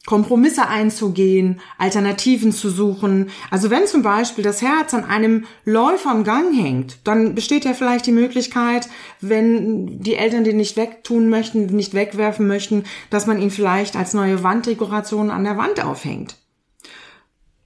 Kompromisse 0.05 0.69
einzugehen, 0.69 1.61
Alternativen 1.79 2.53
zu 2.53 2.69
suchen. 2.69 3.31
Also 3.51 3.71
wenn 3.71 3.87
zum 3.87 4.03
Beispiel 4.03 4.45
das 4.45 4.61
Herz 4.61 4.93
an 4.93 5.05
einem 5.05 5.47
Läufer 5.65 6.11
am 6.11 6.23
Gang 6.23 6.55
hängt, 6.55 6.99
dann 7.05 7.35
besteht 7.35 7.65
ja 7.65 7.73
vielleicht 7.73 8.07
die 8.07 8.13
Möglichkeit, 8.13 8.91
wenn 9.23 10.03
die 10.03 10.17
Eltern 10.17 10.45
den 10.45 10.59
nicht 10.59 10.77
wegtun 10.77 11.31
möchten, 11.31 11.67
nicht 11.67 11.95
wegwerfen 11.95 12.47
möchten, 12.47 12.85
dass 13.09 13.27
man 13.27 13.41
ihn 13.41 13.51
vielleicht 13.51 13.97
als 13.97 14.13
neue 14.13 14.43
Wanddekoration 14.43 15.31
an 15.31 15.45
der 15.45 15.57
Wand 15.57 15.83
aufhängt. 15.83 16.37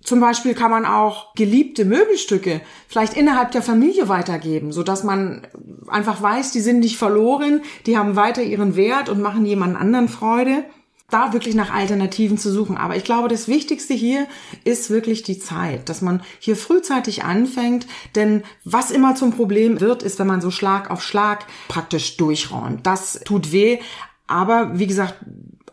Zum 0.06 0.20
Beispiel 0.20 0.54
kann 0.54 0.70
man 0.70 0.86
auch 0.86 1.34
geliebte 1.34 1.84
Möbelstücke 1.84 2.60
vielleicht 2.86 3.14
innerhalb 3.14 3.50
der 3.50 3.60
Familie 3.60 4.08
weitergeben, 4.08 4.70
so 4.70 4.84
dass 4.84 5.02
man 5.02 5.44
einfach 5.88 6.22
weiß, 6.22 6.52
die 6.52 6.60
sind 6.60 6.78
nicht 6.78 6.96
verloren, 6.96 7.62
die 7.86 7.98
haben 7.98 8.14
weiter 8.14 8.44
ihren 8.44 8.76
Wert 8.76 9.08
und 9.08 9.20
machen 9.20 9.44
jemand 9.44 9.76
anderen 9.76 10.08
Freude 10.08 10.64
da 11.10 11.32
wirklich 11.32 11.56
nach 11.56 11.72
Alternativen 11.72 12.38
zu 12.38 12.52
suchen. 12.52 12.76
Aber 12.76 12.94
ich 12.94 13.02
glaube, 13.02 13.26
das 13.26 13.48
Wichtigste 13.48 13.94
hier 13.94 14.28
ist 14.62 14.90
wirklich 14.90 15.24
die 15.24 15.40
Zeit, 15.40 15.88
dass 15.88 16.02
man 16.02 16.22
hier 16.38 16.56
frühzeitig 16.56 17.24
anfängt, 17.24 17.88
denn 18.14 18.44
was 18.62 18.92
immer 18.92 19.16
zum 19.16 19.32
Problem 19.32 19.80
wird, 19.80 20.04
ist, 20.04 20.20
wenn 20.20 20.28
man 20.28 20.40
so 20.40 20.52
Schlag 20.52 20.88
auf 20.88 21.02
Schlag 21.02 21.46
praktisch 21.66 22.16
durchräumt. 22.16 22.86
Das 22.86 23.20
tut 23.24 23.50
weh, 23.50 23.80
aber 24.28 24.78
wie 24.78 24.86
gesagt, 24.86 25.16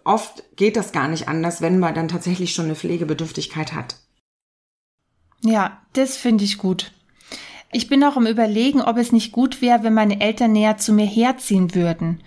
oft 0.04 0.44
geht 0.56 0.76
das 0.76 0.92
gar 0.92 1.08
nicht 1.08 1.28
anders, 1.28 1.62
wenn 1.62 1.78
man 1.78 1.94
dann 1.94 2.08
tatsächlich 2.08 2.54
schon 2.54 2.66
eine 2.66 2.76
Pflegebedürftigkeit 2.76 3.74
hat. 3.74 4.03
Ja, 5.44 5.82
das 5.94 6.18
finde 6.18 6.46
ich 6.46 6.58
gut. 6.58 6.92
Ich 7.72 7.88
bin 7.88 8.04
auch 8.04 8.18
im 8.18 8.28
Überlegen, 8.28 8.82
ob 8.82 8.98
es 8.98 9.12
nicht 9.12 9.32
gut 9.32 9.62
wäre, 9.62 9.84
wenn 9.84 9.94
meine 9.94 10.22
Eltern 10.22 10.54
näher 10.54 10.78
zu 10.78 10.94
mir 10.94 11.06
herziehen 11.06 11.76
würden. 11.76 12.22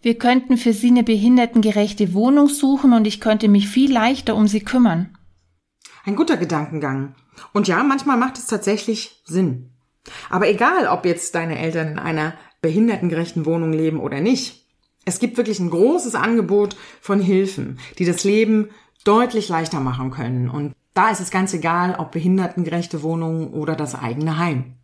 Wir 0.00 0.16
könnten 0.16 0.56
für 0.56 0.72
sie 0.72 0.88
eine 0.88 1.02
behindertengerechte 1.02 2.14
Wohnung 2.14 2.48
suchen 2.48 2.92
und 2.92 3.06
ich 3.06 3.20
könnte 3.20 3.48
mich 3.48 3.68
viel 3.68 3.92
leichter 3.92 4.36
um 4.36 4.46
sie 4.46 4.60
kümmern. 4.60 5.18
Ein 6.04 6.16
guter 6.16 6.36
Gedankengang. 6.36 7.14
Und 7.52 7.68
ja, 7.68 7.82
manchmal 7.82 8.16
macht 8.16 8.38
es 8.38 8.46
tatsächlich 8.46 9.20
Sinn. 9.24 9.70
Aber 10.30 10.48
egal, 10.48 10.86
ob 10.86 11.04
jetzt 11.04 11.34
deine 11.34 11.58
Eltern 11.58 11.88
in 11.88 11.98
einer 11.98 12.34
behindertengerechten 12.62 13.44
Wohnung 13.44 13.72
leben 13.72 13.98
oder 14.00 14.20
nicht, 14.20 14.64
es 15.04 15.18
gibt 15.18 15.36
wirklich 15.36 15.58
ein 15.58 15.70
großes 15.70 16.14
Angebot 16.14 16.76
von 17.00 17.20
Hilfen, 17.20 17.80
die 17.98 18.04
das 18.04 18.24
Leben 18.24 18.70
deutlich 19.04 19.48
leichter 19.48 19.80
machen 19.80 20.10
können. 20.10 20.48
Und 20.48 20.74
da 20.96 21.10
ist 21.10 21.20
es 21.20 21.30
ganz 21.30 21.52
egal, 21.52 21.96
ob 21.98 22.12
behindertengerechte 22.12 23.02
Wohnung 23.02 23.52
oder 23.52 23.76
das 23.76 23.94
eigene 23.94 24.38
Heim. 24.38 24.76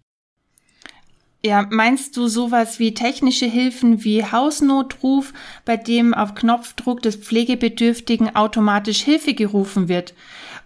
Ja, 1.44 1.66
meinst 1.68 2.16
du 2.16 2.28
sowas 2.28 2.78
wie 2.78 2.94
technische 2.94 3.46
Hilfen 3.46 4.04
wie 4.04 4.24
Hausnotruf, 4.24 5.32
bei 5.64 5.76
dem 5.76 6.14
auf 6.14 6.36
Knopfdruck 6.36 7.02
des 7.02 7.16
Pflegebedürftigen 7.16 8.36
automatisch 8.36 9.02
Hilfe 9.02 9.34
gerufen 9.34 9.88
wird? 9.88 10.14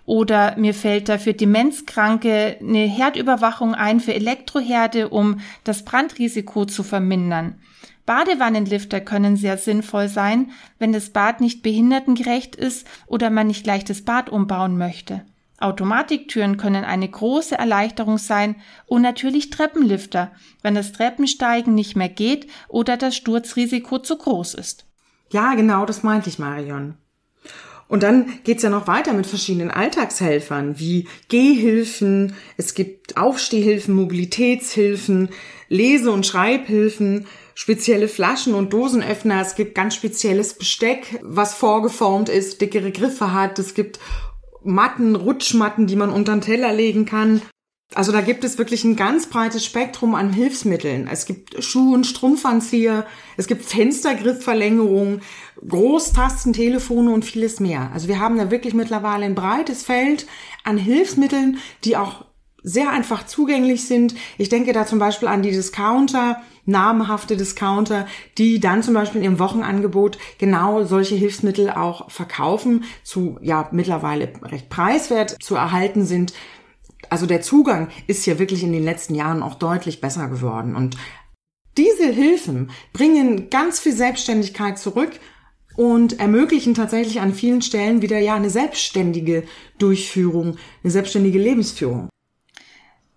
Oder 0.04 0.56
mir 0.58 0.74
fällt 0.74 1.08
da 1.08 1.16
für 1.16 1.32
Demenzkranke 1.32 2.58
eine 2.60 2.84
Herdüberwachung 2.84 3.74
ein 3.74 4.00
für 4.00 4.14
Elektroherde, 4.14 5.08
um 5.08 5.40
das 5.64 5.84
Brandrisiko 5.84 6.66
zu 6.66 6.82
vermindern. 6.82 7.54
Badewannenlifter 8.04 9.00
können 9.00 9.36
sehr 9.36 9.56
sinnvoll 9.56 10.08
sein, 10.08 10.50
wenn 10.78 10.92
das 10.92 11.10
Bad 11.10 11.40
nicht 11.40 11.62
behindertengerecht 11.62 12.54
ist 12.54 12.86
oder 13.06 13.30
man 13.30 13.46
nicht 13.46 13.64
gleich 13.64 13.84
das 13.84 14.02
Bad 14.02 14.28
umbauen 14.28 14.76
möchte. 14.76 15.22
Automatiktüren 15.58 16.56
können 16.56 16.84
eine 16.84 17.08
große 17.08 17.56
Erleichterung 17.56 18.18
sein 18.18 18.56
und 18.86 19.02
natürlich 19.02 19.50
Treppenlifter, 19.50 20.32
wenn 20.62 20.74
das 20.74 20.92
Treppensteigen 20.92 21.74
nicht 21.74 21.96
mehr 21.96 22.08
geht 22.10 22.46
oder 22.68 22.96
das 22.96 23.16
Sturzrisiko 23.16 23.98
zu 23.98 24.18
groß 24.18 24.54
ist. 24.54 24.86
Ja, 25.32 25.54
genau, 25.54 25.86
das 25.86 26.02
meinte 26.02 26.28
ich, 26.28 26.38
Marion. 26.38 26.96
Und 27.88 28.02
dann 28.02 28.40
geht's 28.42 28.64
ja 28.64 28.70
noch 28.70 28.88
weiter 28.88 29.12
mit 29.12 29.26
verschiedenen 29.26 29.70
Alltagshelfern 29.70 30.78
wie 30.78 31.08
Gehhilfen, 31.28 32.34
es 32.56 32.74
gibt 32.74 33.16
Aufstehhilfen, 33.16 33.94
Mobilitätshilfen, 33.94 35.28
Lese- 35.68 36.10
und 36.10 36.26
Schreibhilfen, 36.26 37.26
spezielle 37.54 38.08
Flaschen 38.08 38.54
und 38.54 38.72
Dosenöffner, 38.72 39.40
es 39.40 39.54
gibt 39.54 39.76
ganz 39.76 39.94
spezielles 39.94 40.54
Besteck, 40.54 41.20
was 41.22 41.54
vorgeformt 41.54 42.28
ist, 42.28 42.60
dickere 42.60 42.90
Griffe 42.90 43.32
hat, 43.32 43.58
es 43.60 43.74
gibt 43.74 44.00
Matten, 44.66 45.16
Rutschmatten, 45.16 45.86
die 45.86 45.96
man 45.96 46.10
unter 46.10 46.32
den 46.32 46.40
Teller 46.40 46.72
legen 46.72 47.06
kann. 47.06 47.42
Also 47.94 48.10
da 48.10 48.20
gibt 48.20 48.42
es 48.42 48.58
wirklich 48.58 48.84
ein 48.84 48.96
ganz 48.96 49.28
breites 49.28 49.64
Spektrum 49.64 50.16
an 50.16 50.32
Hilfsmitteln. 50.32 51.08
Es 51.10 51.24
gibt 51.24 51.62
Schuh- 51.62 51.94
und 51.94 52.04
Strumpfanzieher, 52.04 53.06
es 53.36 53.46
gibt 53.46 53.64
Fenstergriffverlängerungen, 53.64 55.22
Großtasten, 55.66 56.52
Telefone 56.52 57.12
und 57.12 57.24
vieles 57.24 57.60
mehr. 57.60 57.90
Also 57.94 58.08
wir 58.08 58.18
haben 58.18 58.38
da 58.38 58.50
wirklich 58.50 58.74
mittlerweile 58.74 59.24
ein 59.24 59.36
breites 59.36 59.84
Feld 59.84 60.26
an 60.64 60.78
Hilfsmitteln, 60.78 61.58
die 61.84 61.96
auch 61.96 62.24
sehr 62.62 62.90
einfach 62.90 63.24
zugänglich 63.24 63.86
sind. 63.86 64.16
Ich 64.36 64.48
denke 64.48 64.72
da 64.72 64.84
zum 64.84 64.98
Beispiel 64.98 65.28
an 65.28 65.42
die 65.42 65.52
Discounter, 65.52 66.42
namhafte 66.66 67.36
Discounter, 67.36 68.06
die 68.38 68.60
dann 68.60 68.82
zum 68.82 68.94
Beispiel 68.94 69.22
im 69.22 69.38
Wochenangebot 69.38 70.18
genau 70.38 70.84
solche 70.84 71.14
Hilfsmittel 71.14 71.70
auch 71.70 72.10
verkaufen, 72.10 72.84
zu 73.02 73.38
ja 73.40 73.68
mittlerweile 73.72 74.32
recht 74.42 74.68
preiswert 74.68 75.42
zu 75.42 75.54
erhalten 75.54 76.04
sind. 76.04 76.34
Also 77.08 77.26
der 77.26 77.40
Zugang 77.40 77.88
ist 78.06 78.24
hier 78.24 78.38
wirklich 78.38 78.62
in 78.62 78.72
den 78.72 78.84
letzten 78.84 79.14
Jahren 79.14 79.42
auch 79.42 79.54
deutlich 79.54 80.00
besser 80.00 80.28
geworden 80.28 80.74
und 80.74 80.96
diese 81.76 82.06
Hilfen 82.10 82.70
bringen 82.92 83.50
ganz 83.50 83.78
viel 83.78 83.92
Selbstständigkeit 83.92 84.78
zurück 84.78 85.20
und 85.76 86.18
ermöglichen 86.18 86.74
tatsächlich 86.74 87.20
an 87.20 87.34
vielen 87.34 87.60
Stellen 87.60 88.00
wieder 88.00 88.18
ja 88.18 88.34
eine 88.34 88.50
selbstständige 88.50 89.44
Durchführung, 89.78 90.56
eine 90.82 90.90
selbstständige 90.90 91.38
Lebensführung. 91.38 92.08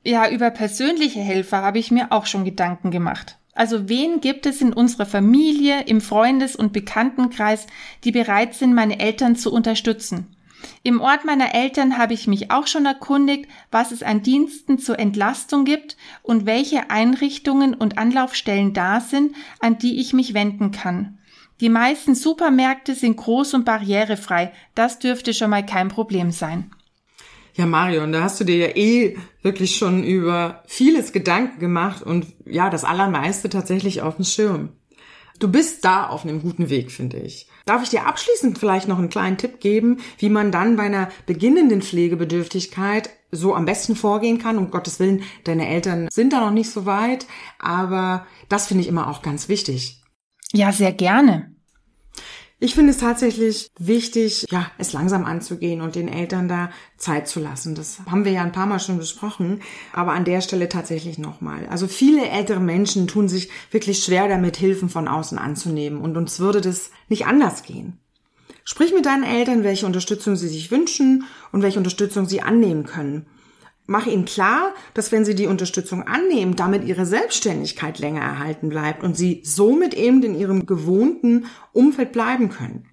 Ja, 0.03 0.29
über 0.29 0.51
persönliche 0.51 1.19
Helfer 1.19 1.61
habe 1.61 1.79
ich 1.79 1.91
mir 1.91 2.11
auch 2.11 2.25
schon 2.25 2.45
Gedanken 2.45 2.91
gemacht. 2.91 3.38
Also 3.53 3.89
wen 3.89 4.21
gibt 4.21 4.45
es 4.45 4.61
in 4.61 4.73
unserer 4.73 5.05
Familie, 5.05 5.83
im 5.83 6.01
Freundes- 6.01 6.55
und 6.55 6.71
Bekanntenkreis, 6.71 7.67
die 8.03 8.11
bereit 8.11 8.53
sind, 8.53 8.73
meine 8.73 8.99
Eltern 8.99 9.35
zu 9.35 9.51
unterstützen? 9.51 10.27
Im 10.83 11.01
Ort 11.01 11.25
meiner 11.25 11.53
Eltern 11.53 11.97
habe 11.97 12.13
ich 12.13 12.27
mich 12.27 12.51
auch 12.51 12.67
schon 12.67 12.85
erkundigt, 12.85 13.49
was 13.71 13.91
es 13.91 14.03
an 14.03 14.21
Diensten 14.21 14.77
zur 14.77 14.99
Entlastung 14.99 15.65
gibt 15.65 15.97
und 16.21 16.45
welche 16.45 16.89
Einrichtungen 16.89 17.73
und 17.73 17.97
Anlaufstellen 17.97 18.73
da 18.73 18.99
sind, 18.99 19.35
an 19.59 19.77
die 19.77 19.99
ich 19.99 20.13
mich 20.13 20.33
wenden 20.33 20.71
kann. 20.71 21.17
Die 21.61 21.69
meisten 21.69 22.15
Supermärkte 22.15 22.95
sind 22.95 23.17
groß 23.17 23.53
und 23.53 23.65
barrierefrei. 23.65 24.53
Das 24.75 24.99
dürfte 24.99 25.33
schon 25.33 25.49
mal 25.49 25.65
kein 25.65 25.89
Problem 25.89 26.31
sein. 26.31 26.71
Ja, 27.53 27.65
Marion, 27.65 28.11
da 28.11 28.21
hast 28.21 28.39
du 28.39 28.43
dir 28.43 28.57
ja 28.57 28.75
eh 28.75 29.17
wirklich 29.41 29.77
schon 29.77 30.03
über 30.03 30.63
vieles 30.67 31.11
Gedanken 31.11 31.59
gemacht 31.59 32.01
und 32.03 32.27
ja, 32.45 32.69
das 32.69 32.83
Allermeiste 32.83 33.49
tatsächlich 33.49 34.01
auf 34.01 34.15
dem 34.15 34.25
Schirm. 34.25 34.69
Du 35.39 35.47
bist 35.47 35.85
da 35.85 36.07
auf 36.07 36.23
einem 36.23 36.41
guten 36.41 36.69
Weg, 36.69 36.91
finde 36.91 37.17
ich. 37.17 37.47
Darf 37.65 37.81
ich 37.81 37.89
dir 37.89 38.05
abschließend 38.05 38.57
vielleicht 38.57 38.87
noch 38.87 38.97
einen 38.97 39.09
kleinen 39.09 39.37
Tipp 39.37 39.61
geben, 39.61 39.99
wie 40.17 40.29
man 40.29 40.51
dann 40.51 40.75
bei 40.75 40.83
einer 40.83 41.09
beginnenden 41.25 41.81
Pflegebedürftigkeit 41.81 43.09
so 43.31 43.55
am 43.55 43.65
besten 43.65 43.95
vorgehen 43.95 44.39
kann? 44.39 44.57
Um 44.57 44.69
Gottes 44.69 44.99
Willen, 44.99 45.23
deine 45.45 45.67
Eltern 45.67 46.09
sind 46.11 46.33
da 46.33 46.41
noch 46.41 46.51
nicht 46.51 46.69
so 46.69 46.85
weit, 46.85 47.25
aber 47.57 48.25
das 48.49 48.67
finde 48.67 48.83
ich 48.83 48.89
immer 48.89 49.07
auch 49.09 49.21
ganz 49.21 49.47
wichtig. 49.47 50.01
Ja, 50.51 50.71
sehr 50.71 50.91
gerne. 50.91 51.48
Ich 52.61 52.75
finde 52.75 52.91
es 52.91 52.97
tatsächlich 52.97 53.71
wichtig, 53.79 54.45
ja, 54.49 54.69
es 54.77 54.91
langsam 54.91 55.23
anzugehen 55.23 55.79
und 55.79 55.95
den 55.95 56.09
Eltern 56.09 56.49
da 56.49 56.71
Zeit 56.97 57.29
zu 57.29 57.39
lassen. 57.39 57.73
Das 57.73 57.99
haben 58.05 58.25
wir 58.25 58.33
ja 58.33 58.43
ein 58.43 58.51
paar 58.51 58.65
Mal 58.65 58.81
schon 58.81 58.97
besprochen, 58.97 59.61
aber 59.93 60.11
an 60.11 60.25
der 60.25 60.41
Stelle 60.41 60.67
tatsächlich 60.67 61.17
nochmal. 61.17 61.67
Also 61.69 61.87
viele 61.87 62.27
ältere 62.27 62.59
Menschen 62.59 63.07
tun 63.07 63.29
sich 63.29 63.49
wirklich 63.71 64.03
schwer 64.03 64.27
damit, 64.27 64.57
Hilfen 64.57 64.89
von 64.89 65.07
außen 65.07 65.37
anzunehmen 65.37 66.01
und 66.01 66.17
uns 66.17 66.41
würde 66.41 66.59
das 66.59 66.91
nicht 67.07 67.25
anders 67.25 67.63
gehen. 67.63 67.97
Sprich 68.65 68.93
mit 68.93 69.05
deinen 69.05 69.23
Eltern, 69.23 69.63
welche 69.63 69.85
Unterstützung 69.85 70.35
sie 70.35 70.49
sich 70.49 70.69
wünschen 70.69 71.23
und 71.53 71.61
welche 71.61 71.79
Unterstützung 71.79 72.27
sie 72.27 72.41
annehmen 72.41 72.85
können. 72.85 73.25
Mach 73.89 74.05
ihnen 74.05 74.25
klar, 74.25 74.75
dass 74.93 75.11
wenn 75.11 75.25
sie 75.25 75.33
die 75.33 75.47
Unterstützung 75.47 76.03
annehmen, 76.03 76.55
damit 76.55 76.83
ihre 76.83 77.07
Selbstständigkeit 77.07 77.97
länger 77.97 78.21
erhalten 78.21 78.69
bleibt 78.69 79.01
und 79.01 79.17
sie 79.17 79.41
somit 79.43 79.95
eben 79.95 80.21
in 80.21 80.35
ihrem 80.35 80.67
gewohnten 80.67 81.47
Umfeld 81.73 82.11
bleiben 82.11 82.49
können. 82.49 82.85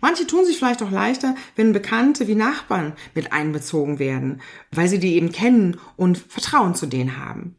Manche 0.00 0.28
tun 0.28 0.44
sich 0.44 0.56
vielleicht 0.56 0.80
auch 0.84 0.92
leichter, 0.92 1.34
wenn 1.56 1.72
Bekannte 1.72 2.28
wie 2.28 2.36
Nachbarn 2.36 2.92
mit 3.16 3.32
einbezogen 3.32 3.98
werden, 3.98 4.42
weil 4.70 4.86
sie 4.86 5.00
die 5.00 5.16
eben 5.16 5.32
kennen 5.32 5.76
und 5.96 6.18
Vertrauen 6.18 6.76
zu 6.76 6.86
denen 6.86 7.18
haben. 7.18 7.56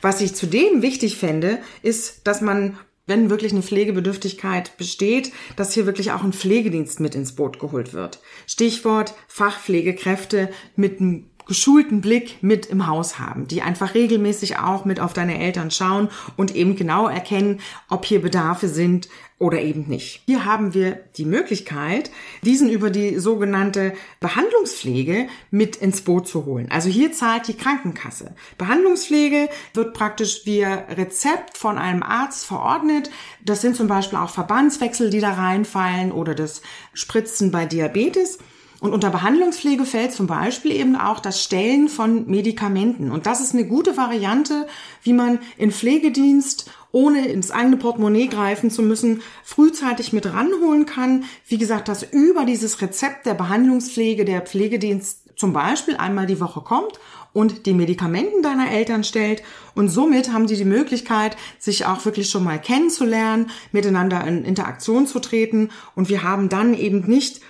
Was 0.00 0.20
ich 0.20 0.36
zudem 0.36 0.80
wichtig 0.80 1.16
fände, 1.16 1.58
ist, 1.82 2.24
dass 2.28 2.40
man 2.40 2.78
wenn 3.08 3.30
wirklich 3.30 3.52
eine 3.52 3.62
Pflegebedürftigkeit 3.62 4.76
besteht, 4.76 5.32
dass 5.56 5.72
hier 5.72 5.86
wirklich 5.86 6.12
auch 6.12 6.22
ein 6.22 6.34
Pflegedienst 6.34 7.00
mit 7.00 7.14
ins 7.14 7.34
Boot 7.34 7.58
geholt 7.58 7.94
wird. 7.94 8.20
Stichwort 8.46 9.14
Fachpflegekräfte 9.28 10.50
mit 10.76 11.00
einem 11.00 11.30
geschulten 11.48 12.00
Blick 12.00 12.42
mit 12.42 12.66
im 12.66 12.86
Haus 12.86 13.18
haben, 13.18 13.48
die 13.48 13.62
einfach 13.62 13.94
regelmäßig 13.94 14.58
auch 14.58 14.84
mit 14.84 15.00
auf 15.00 15.14
deine 15.14 15.40
Eltern 15.40 15.70
schauen 15.70 16.08
und 16.36 16.54
eben 16.54 16.76
genau 16.76 17.08
erkennen, 17.08 17.60
ob 17.88 18.04
hier 18.04 18.22
Bedarfe 18.22 18.68
sind 18.68 19.08
oder 19.38 19.60
eben 19.60 19.86
nicht. 19.88 20.22
Hier 20.26 20.44
haben 20.44 20.74
wir 20.74 21.00
die 21.16 21.24
Möglichkeit, 21.24 22.10
diesen 22.42 22.68
über 22.68 22.90
die 22.90 23.18
sogenannte 23.18 23.94
Behandlungspflege 24.20 25.28
mit 25.50 25.76
ins 25.76 26.02
Boot 26.02 26.26
zu 26.26 26.44
holen. 26.44 26.68
Also 26.70 26.88
hier 26.88 27.12
zahlt 27.12 27.46
die 27.46 27.56
Krankenkasse. 27.56 28.34
Behandlungspflege 28.58 29.48
wird 29.74 29.94
praktisch 29.94 30.44
via 30.44 30.86
Rezept 30.90 31.56
von 31.56 31.78
einem 31.78 32.02
Arzt 32.02 32.46
verordnet. 32.46 33.10
Das 33.44 33.60
sind 33.60 33.76
zum 33.76 33.86
Beispiel 33.86 34.18
auch 34.18 34.30
Verbandswechsel, 34.30 35.08
die 35.08 35.20
da 35.20 35.32
reinfallen 35.32 36.10
oder 36.12 36.34
das 36.34 36.60
Spritzen 36.92 37.50
bei 37.52 37.64
Diabetes. 37.64 38.38
Und 38.80 38.92
unter 38.92 39.10
Behandlungspflege 39.10 39.84
fällt 39.84 40.12
zum 40.12 40.28
Beispiel 40.28 40.70
eben 40.70 40.94
auch 40.94 41.18
das 41.18 41.42
Stellen 41.42 41.88
von 41.88 42.28
Medikamenten. 42.28 43.10
Und 43.10 43.26
das 43.26 43.40
ist 43.40 43.52
eine 43.52 43.66
gute 43.66 43.96
Variante, 43.96 44.68
wie 45.02 45.12
man 45.12 45.40
in 45.56 45.72
Pflegedienst 45.72 46.70
ohne 46.92 47.26
ins 47.26 47.50
eigene 47.50 47.76
Portemonnaie 47.76 48.28
greifen 48.28 48.70
zu 48.70 48.82
müssen, 48.82 49.20
frühzeitig 49.42 50.12
mit 50.12 50.32
ranholen 50.32 50.86
kann. 50.86 51.24
Wie 51.46 51.58
gesagt, 51.58 51.88
dass 51.88 52.04
über 52.04 52.44
dieses 52.44 52.80
Rezept 52.80 53.26
der 53.26 53.34
Behandlungspflege 53.34 54.24
der 54.24 54.42
Pflegedienst 54.42 55.24
zum 55.36 55.52
Beispiel 55.52 55.96
einmal 55.96 56.26
die 56.26 56.40
Woche 56.40 56.60
kommt 56.60 57.00
und 57.32 57.66
die 57.66 57.74
Medikamenten 57.74 58.42
deiner 58.42 58.70
Eltern 58.70 59.04
stellt. 59.04 59.42
Und 59.74 59.88
somit 59.88 60.32
haben 60.32 60.48
sie 60.48 60.56
die 60.56 60.64
Möglichkeit, 60.64 61.36
sich 61.58 61.84
auch 61.84 62.04
wirklich 62.04 62.30
schon 62.30 62.44
mal 62.44 62.60
kennenzulernen, 62.60 63.50
miteinander 63.72 64.24
in 64.26 64.44
Interaktion 64.44 65.06
zu 65.06 65.20
treten. 65.20 65.70
Und 65.94 66.08
wir 66.08 66.22
haben 66.22 66.48
dann 66.48 66.74
eben 66.74 67.06
nicht 67.06 67.40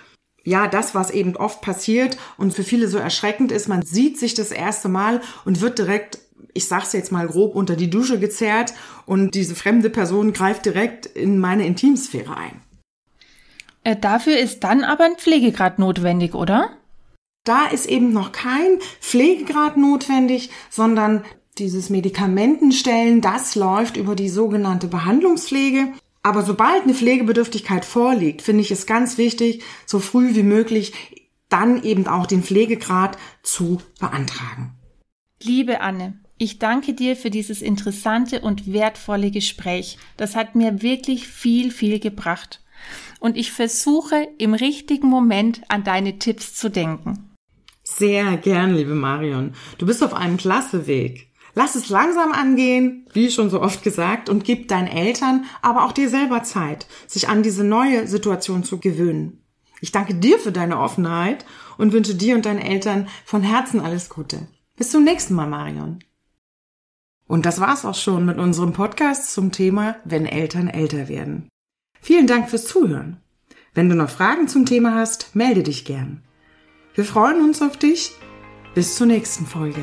ja, 0.44 0.66
das, 0.66 0.94
was 0.94 1.10
eben 1.10 1.36
oft 1.36 1.60
passiert 1.60 2.16
und 2.36 2.54
für 2.54 2.64
viele 2.64 2.88
so 2.88 2.98
erschreckend 2.98 3.52
ist, 3.52 3.68
man 3.68 3.82
sieht 3.82 4.18
sich 4.18 4.34
das 4.34 4.50
erste 4.50 4.88
Mal 4.88 5.20
und 5.44 5.60
wird 5.60 5.78
direkt, 5.78 6.18
ich 6.54 6.66
sag's 6.66 6.92
jetzt 6.92 7.12
mal 7.12 7.26
grob, 7.26 7.54
unter 7.54 7.76
die 7.76 7.90
Dusche 7.90 8.18
gezerrt 8.18 8.72
und 9.06 9.34
diese 9.34 9.54
fremde 9.54 9.90
Person 9.90 10.32
greift 10.32 10.64
direkt 10.64 11.06
in 11.06 11.38
meine 11.38 11.66
Intimsphäre 11.66 12.36
ein. 12.36 12.62
Äh, 13.84 13.96
dafür 13.96 14.38
ist 14.38 14.64
dann 14.64 14.84
aber 14.84 15.04
ein 15.04 15.16
Pflegegrad 15.16 15.78
notwendig, 15.78 16.34
oder? 16.34 16.70
Da 17.44 17.66
ist 17.66 17.86
eben 17.86 18.12
noch 18.12 18.32
kein 18.32 18.78
Pflegegrad 19.00 19.76
notwendig, 19.76 20.50
sondern 20.70 21.24
dieses 21.58 21.90
Medikamentenstellen, 21.90 23.20
das 23.20 23.54
läuft 23.54 23.96
über 23.96 24.14
die 24.14 24.28
sogenannte 24.28 24.86
Behandlungspflege. 24.86 25.92
Aber 26.22 26.42
sobald 26.42 26.82
eine 26.82 26.94
Pflegebedürftigkeit 26.94 27.84
vorliegt, 27.84 28.42
finde 28.42 28.62
ich 28.62 28.70
es 28.70 28.86
ganz 28.86 29.18
wichtig, 29.18 29.62
so 29.86 29.98
früh 29.98 30.34
wie 30.34 30.42
möglich 30.42 30.92
dann 31.48 31.82
eben 31.82 32.06
auch 32.06 32.26
den 32.26 32.42
Pflegegrad 32.42 33.16
zu 33.42 33.80
beantragen. 34.00 34.74
Liebe 35.40 35.80
Anne, 35.80 36.20
ich 36.36 36.58
danke 36.58 36.94
dir 36.94 37.16
für 37.16 37.30
dieses 37.30 37.62
interessante 37.62 38.40
und 38.40 38.72
wertvolle 38.72 39.30
Gespräch. 39.30 39.98
Das 40.16 40.36
hat 40.36 40.54
mir 40.54 40.82
wirklich 40.82 41.26
viel, 41.26 41.70
viel 41.70 41.98
gebracht. 41.98 42.60
Und 43.20 43.36
ich 43.36 43.50
versuche 43.50 44.28
im 44.38 44.54
richtigen 44.54 45.08
Moment 45.08 45.62
an 45.68 45.82
deine 45.82 46.18
Tipps 46.18 46.54
zu 46.54 46.70
denken. 46.70 47.34
Sehr 47.82 48.36
gern, 48.36 48.74
liebe 48.74 48.94
Marion. 48.94 49.54
Du 49.78 49.86
bist 49.86 50.04
auf 50.04 50.14
einem 50.14 50.36
klasse 50.36 50.86
Weg. 50.86 51.32
Lass 51.58 51.74
es 51.74 51.88
langsam 51.88 52.30
angehen, 52.30 53.04
wie 53.12 53.32
schon 53.32 53.50
so 53.50 53.60
oft 53.60 53.82
gesagt, 53.82 54.28
und 54.28 54.44
gib 54.44 54.68
deinen 54.68 54.86
Eltern, 54.86 55.44
aber 55.60 55.86
auch 55.86 55.90
dir 55.90 56.08
selber 56.08 56.44
Zeit, 56.44 56.86
sich 57.08 57.28
an 57.28 57.42
diese 57.42 57.64
neue 57.64 58.06
Situation 58.06 58.62
zu 58.62 58.78
gewöhnen. 58.78 59.42
Ich 59.80 59.90
danke 59.90 60.14
dir 60.14 60.38
für 60.38 60.52
deine 60.52 60.78
Offenheit 60.78 61.44
und 61.76 61.92
wünsche 61.92 62.14
dir 62.14 62.36
und 62.36 62.46
deinen 62.46 62.60
Eltern 62.60 63.08
von 63.24 63.42
Herzen 63.42 63.80
alles 63.80 64.08
Gute. 64.08 64.46
Bis 64.76 64.92
zum 64.92 65.02
nächsten 65.02 65.34
Mal, 65.34 65.48
Marion. 65.48 65.98
Und 67.26 67.44
das 67.44 67.58
war's 67.58 67.84
auch 67.84 67.96
schon 67.96 68.24
mit 68.24 68.38
unserem 68.38 68.72
Podcast 68.72 69.32
zum 69.32 69.50
Thema, 69.50 69.96
wenn 70.04 70.26
Eltern 70.26 70.68
älter 70.68 71.08
werden. 71.08 71.48
Vielen 72.00 72.28
Dank 72.28 72.50
fürs 72.50 72.66
Zuhören. 72.66 73.16
Wenn 73.74 73.88
du 73.88 73.96
noch 73.96 74.10
Fragen 74.10 74.46
zum 74.46 74.64
Thema 74.64 74.94
hast, 74.94 75.34
melde 75.34 75.64
dich 75.64 75.84
gern. 75.84 76.22
Wir 76.94 77.04
freuen 77.04 77.42
uns 77.42 77.60
auf 77.62 77.76
dich. 77.76 78.12
Bis 78.76 78.94
zur 78.94 79.08
nächsten 79.08 79.44
Folge. 79.44 79.82